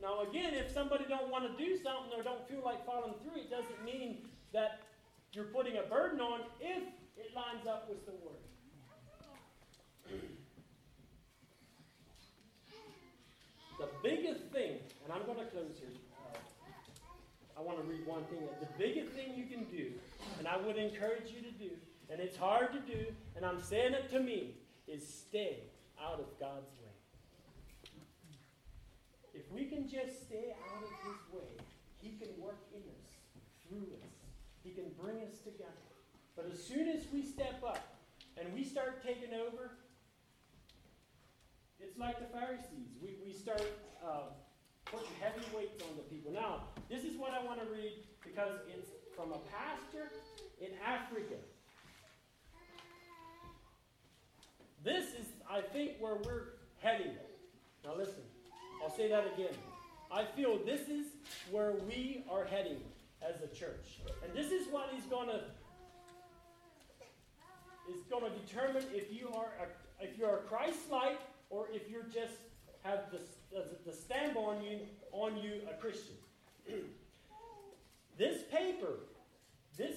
[0.00, 3.40] Now again, if somebody don't want to do something or don't feel like following through,
[3.40, 4.80] it doesn't mean that
[5.32, 6.82] you're putting a burden on if
[7.16, 8.38] it lines up with the word.
[13.78, 15.87] the biggest thing, and I'm going to close here.
[17.58, 18.38] I want to read one thing.
[18.60, 19.90] The biggest thing you can do,
[20.38, 21.70] and I would encourage you to do,
[22.08, 24.54] and it's hard to do, and I'm saying it to me,
[24.86, 25.64] is stay
[26.00, 26.94] out of God's way.
[29.34, 31.64] If we can just stay out of His way,
[32.00, 33.10] He can work in us,
[33.66, 34.14] through us.
[34.62, 35.72] He can bring us together.
[36.36, 37.98] But as soon as we step up
[38.36, 39.72] and we start taking over,
[41.80, 42.94] it's like the Pharisees.
[43.02, 43.62] We, we start
[44.04, 44.30] uh,
[44.84, 46.32] putting heavy weights on the people.
[46.32, 50.10] Now, this is what I want to read because it's from a pastor
[50.60, 51.34] in Africa.
[54.84, 56.44] This is, I think, where we're
[56.78, 57.12] heading.
[57.84, 58.22] Now, listen,
[58.82, 59.54] I'll say that again.
[60.10, 61.06] I feel this is
[61.50, 62.80] where we are heading
[63.22, 63.98] as a church.
[64.24, 65.42] And this is what he's going to
[67.92, 71.18] is going to determine if you are a, if you're a Christ-like
[71.48, 72.34] or if you're just
[72.82, 73.20] have the,
[73.86, 74.80] the stamp on you
[75.12, 76.14] on you a Christian.
[78.18, 78.94] this paper,
[79.76, 79.96] this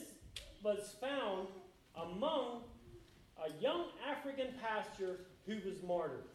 [0.64, 1.48] was found
[1.96, 2.62] among
[3.44, 6.26] a young African pastor who was martyred.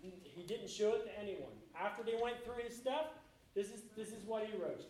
[0.00, 1.52] He didn't show it to anyone.
[1.78, 3.06] After they went through his stuff,
[3.54, 4.84] this is, this is what he wrote.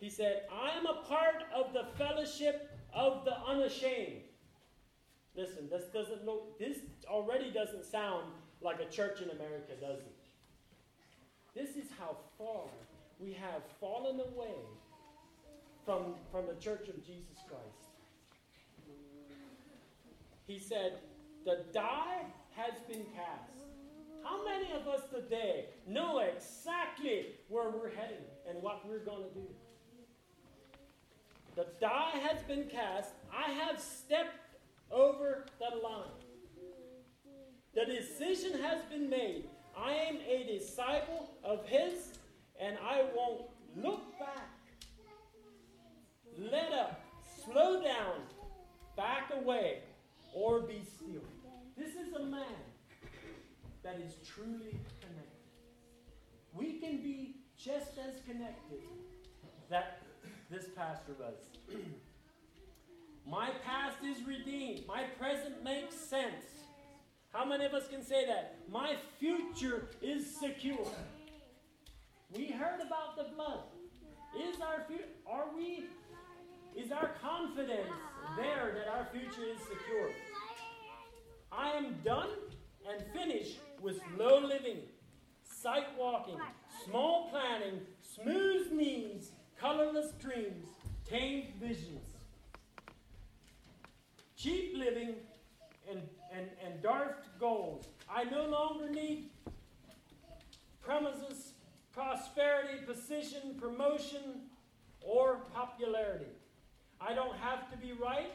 [0.00, 4.22] He said, I am a part of the fellowship of the unashamed.
[5.36, 8.24] Listen, this doesn't look, this already doesn't sound
[8.62, 10.15] like a church in America, does it?
[11.56, 12.64] This is how far
[13.18, 14.58] we have fallen away
[15.86, 17.88] from, from the church of Jesus Christ.
[20.46, 20.98] He said,
[21.46, 23.52] The die has been cast.
[24.22, 29.34] How many of us today know exactly where we're heading and what we're going to
[29.34, 29.46] do?
[31.54, 33.12] The die has been cast.
[33.34, 34.58] I have stepped
[34.90, 36.10] over the line.
[37.74, 39.44] The decision has been made.
[39.76, 42.18] I am a disciple of His,
[42.60, 43.42] and I won't
[43.76, 44.50] look back.
[46.38, 47.00] Let up,
[47.44, 48.20] slow down,
[48.96, 49.80] back away,
[50.34, 51.22] or be still.
[51.76, 52.44] This is a man
[53.82, 55.36] that is truly connected.
[56.54, 58.82] We can be just as connected
[59.68, 60.02] that
[60.50, 61.34] this pastor was.
[63.26, 64.86] My past is redeemed.
[64.86, 66.55] My present makes sense.
[67.36, 68.56] How many of us can say that?
[68.72, 70.86] My future is secure.
[72.34, 73.60] We heard about the blood.
[74.48, 75.84] Is our future, are we,
[76.74, 77.92] is our confidence
[78.38, 80.10] there that our future is secure?
[81.52, 82.30] I am done
[82.88, 84.78] and finished with low living,
[85.44, 86.38] sight walking,
[86.86, 90.68] small planning, smooth knees, colorless dreams,
[91.06, 92.00] tamed visions
[94.36, 95.14] cheap living,
[95.90, 97.88] and, and, and daft goals.
[98.08, 99.30] I no longer need
[100.80, 101.52] premises,
[101.92, 104.42] prosperity, position, promotion,
[105.00, 106.30] or popularity.
[107.00, 108.32] I don't have to be right,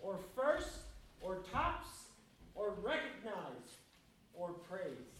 [0.00, 0.78] or first,
[1.20, 1.88] or tops,
[2.54, 3.82] or recognized,
[4.34, 5.18] or praised.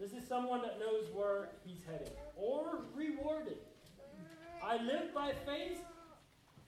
[0.00, 3.58] This is someone that knows where he's headed, or rewarded.
[4.62, 5.80] I live by faith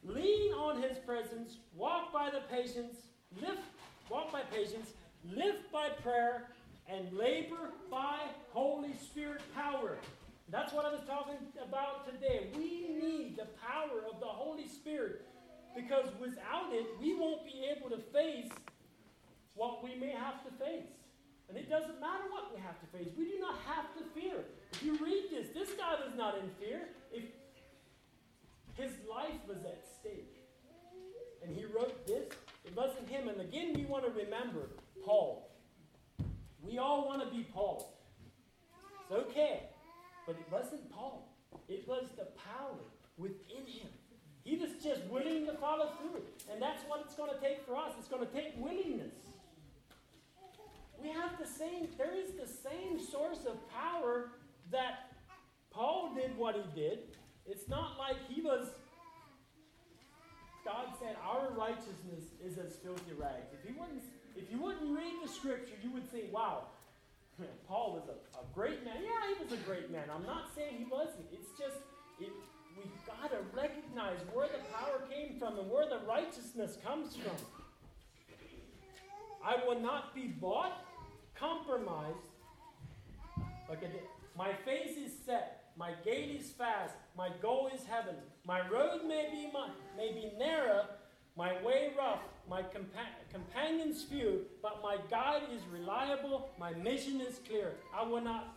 [0.05, 2.97] lean on his presence, walk by the patience,
[3.41, 3.59] live,
[4.11, 4.91] walk by patience,
[5.25, 6.49] live by prayer,
[6.89, 8.19] and labor by
[8.53, 9.97] Holy Spirit power.
[10.51, 12.49] That's what I was talking about today.
[12.57, 15.25] We need the power of the Holy Spirit
[15.77, 18.51] because without it, we won't be able to face
[19.55, 20.91] what we may have to face.
[21.49, 23.13] And it doesn't matter what we have to face.
[23.17, 24.45] We do not have to fear.
[24.73, 26.89] If you read this, this guy was not in fear.
[27.13, 27.25] If
[28.75, 30.37] his life was at stake.
[31.45, 32.33] And he wrote this.
[32.71, 33.29] It wasn't him.
[33.29, 34.69] And again, we want to remember
[35.05, 35.51] Paul.
[36.63, 37.99] We all want to be Paul.
[39.03, 39.63] It's okay.
[40.27, 41.29] But it wasn't Paul,
[41.69, 42.79] it was the power
[43.17, 43.89] within him.
[44.45, 46.23] He was just willing to follow through.
[46.53, 47.93] And that's what it's going to take for us.
[47.99, 49.15] It's going to take willingness.
[51.03, 54.31] We have the same, there is the same source of power
[54.71, 55.13] that
[55.71, 57.01] Paul did what he did.
[57.47, 58.69] It's not like he was,
[60.71, 63.51] God said, our righteousness is as filthy rags.
[63.51, 64.05] If you wouldn't,
[64.37, 66.71] if you wouldn't read the scripture, you would think, wow,
[67.69, 68.95] Paul was a, a great man.
[69.03, 70.05] Yeah, he was a great man.
[70.15, 71.27] I'm not saying he wasn't.
[71.33, 71.83] It's just,
[72.21, 72.31] it,
[72.77, 77.35] we've got to recognize where the power came from and where the righteousness comes from.
[79.45, 80.85] I will not be bought,
[81.35, 82.17] compromised.
[83.73, 84.05] It.
[84.37, 85.60] My face is set.
[85.77, 86.95] My gait is fast.
[87.17, 88.17] My goal is heaven.
[88.45, 90.87] My road may be, my, may be narrow,
[91.37, 97.41] my way rough, my compa- companions few, but my guide is reliable, my mission is
[97.47, 97.75] clear.
[97.97, 98.57] I will not,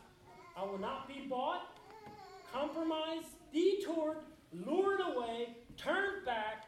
[0.58, 1.78] I will not be bought,
[2.52, 4.18] compromised, detoured,
[4.52, 6.66] lured away, turned back,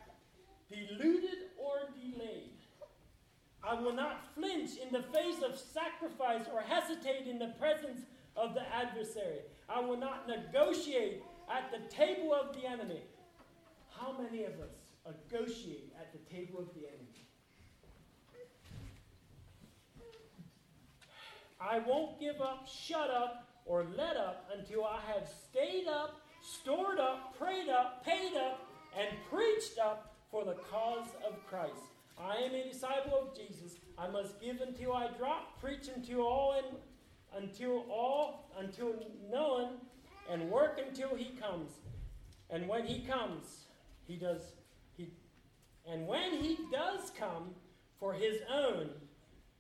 [0.70, 2.52] deluded, or delayed.
[3.64, 8.02] I will not flinch in the face of sacrifice or hesitate in the presence
[8.36, 9.40] of the adversary.
[9.70, 13.02] I will not negotiate at the table of the enemy.
[13.90, 14.76] How many of us
[15.06, 17.26] negotiate at the table of the enemy?
[21.60, 27.00] I won't give up, shut up, or let up until I have stayed up, stored
[27.00, 28.68] up, prayed up, paid up,
[28.98, 31.74] and preached up for the cause of Christ.
[32.18, 33.78] I am a disciple of Jesus.
[33.98, 36.78] I must give until I drop, preach until all and
[37.36, 38.94] until all, until
[39.32, 39.78] none,
[40.30, 41.72] and work until he comes.
[42.50, 43.66] And when he comes,
[44.08, 44.42] he does
[44.96, 45.10] he
[45.88, 47.52] and when he does come
[48.00, 48.90] for his own,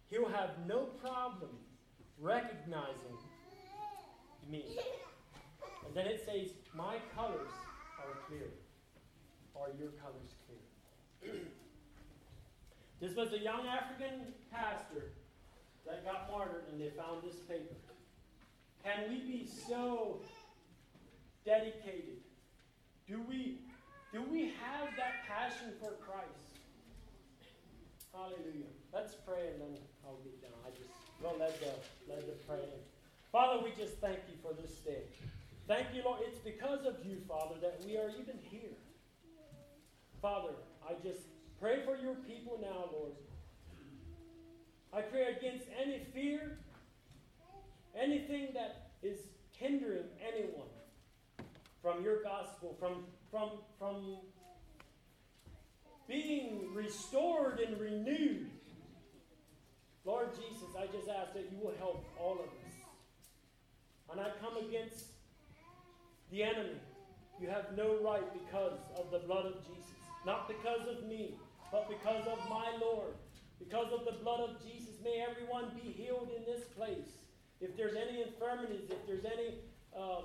[0.09, 1.51] he'll have no problem
[2.19, 3.17] recognizing
[4.49, 4.78] me.
[5.86, 7.51] And then it says, My colors
[7.99, 8.49] are clear.
[9.55, 11.34] Are your colors clear?
[12.99, 15.11] this was a young African pastor
[15.86, 17.75] that got martyred and they found this paper.
[18.83, 20.19] Can we be so
[21.45, 22.21] dedicated?
[23.07, 23.59] Do we
[24.13, 26.29] do we have that passion for Christ?
[28.13, 28.71] Hallelujah.
[28.93, 30.57] Let's pray and then I'll get down.
[30.65, 30.89] I just
[31.21, 31.73] well let the
[32.07, 32.81] let the praying.
[33.31, 35.03] Father, we just thank you for this day.
[35.67, 36.19] Thank you, Lord.
[36.23, 38.77] It's because of you, Father, that we are even here.
[40.21, 40.53] Father,
[40.88, 41.21] I just
[41.59, 43.11] pray for your people now, Lord.
[44.95, 46.57] I pray against any fear,
[47.99, 49.19] anything that is
[49.57, 50.69] hindering anyone
[51.81, 54.19] from your gospel, from, from, from
[56.07, 58.49] being restored and renewed.
[60.05, 62.73] Lord Jesus, I just ask that you will help all of us.
[64.11, 65.07] And I come against
[66.31, 66.79] the enemy.
[67.41, 69.91] You have no right because of the blood of Jesus.
[70.25, 71.35] Not because of me,
[71.69, 73.15] but because of my Lord.
[73.59, 77.09] Because of the blood of Jesus, may everyone be healed in this place.
[77.61, 79.59] If there's any infirmities, if there's any
[79.97, 80.23] uh,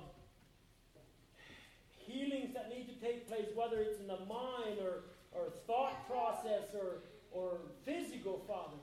[1.97, 6.75] healings that need to take place, whether it's in the mind or, or thought process
[6.75, 8.77] or, or physical, Father,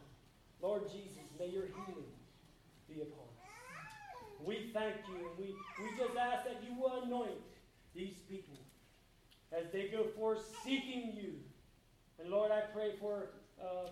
[0.61, 2.11] Lord Jesus, may your healing
[2.87, 4.45] be upon us.
[4.45, 7.41] We thank you and we, we just ask that you will anoint
[7.93, 8.57] these people
[9.51, 11.33] as they go forth seeking you.
[12.19, 13.29] And Lord, I pray for
[13.61, 13.89] uh,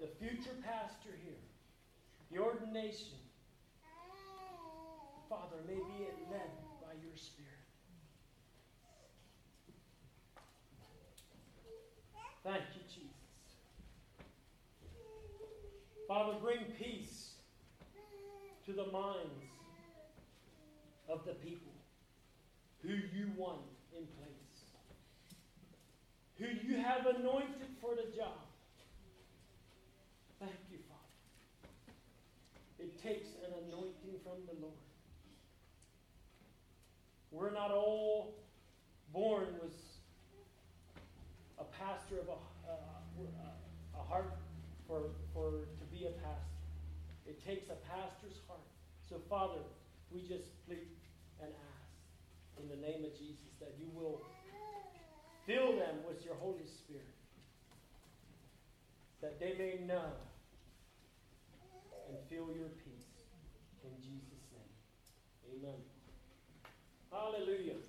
[0.00, 1.34] the, future pastor here,
[2.30, 3.18] the ordination.
[5.28, 7.48] Father, may be it led by your Spirit.
[12.44, 13.12] Thank you, Jesus.
[16.08, 17.30] Father, bring peace
[18.66, 19.52] to the minds
[21.08, 21.72] of the people
[22.82, 23.60] who you want
[23.96, 24.58] in place,
[26.38, 28.38] who you have anointed for the job.
[30.40, 31.94] Thank you, Father.
[32.80, 34.74] It takes an anointing from the Lord.
[37.32, 38.34] We're not all
[39.10, 39.72] born with
[41.58, 44.36] a pastor of a, uh, a heart
[44.86, 45.00] for,
[45.32, 46.52] for to be a pastor.
[47.26, 48.60] It takes a pastor's heart.
[49.08, 49.60] So, Father,
[50.12, 50.92] we just plead
[51.40, 54.20] and ask in the name of Jesus that you will
[55.46, 57.08] fill them with your Holy Spirit,
[59.22, 60.12] that they may know
[62.08, 63.08] and feel your peace.
[63.84, 65.64] In Jesus' name.
[65.64, 65.80] Amen.
[67.22, 67.81] Hallelujah.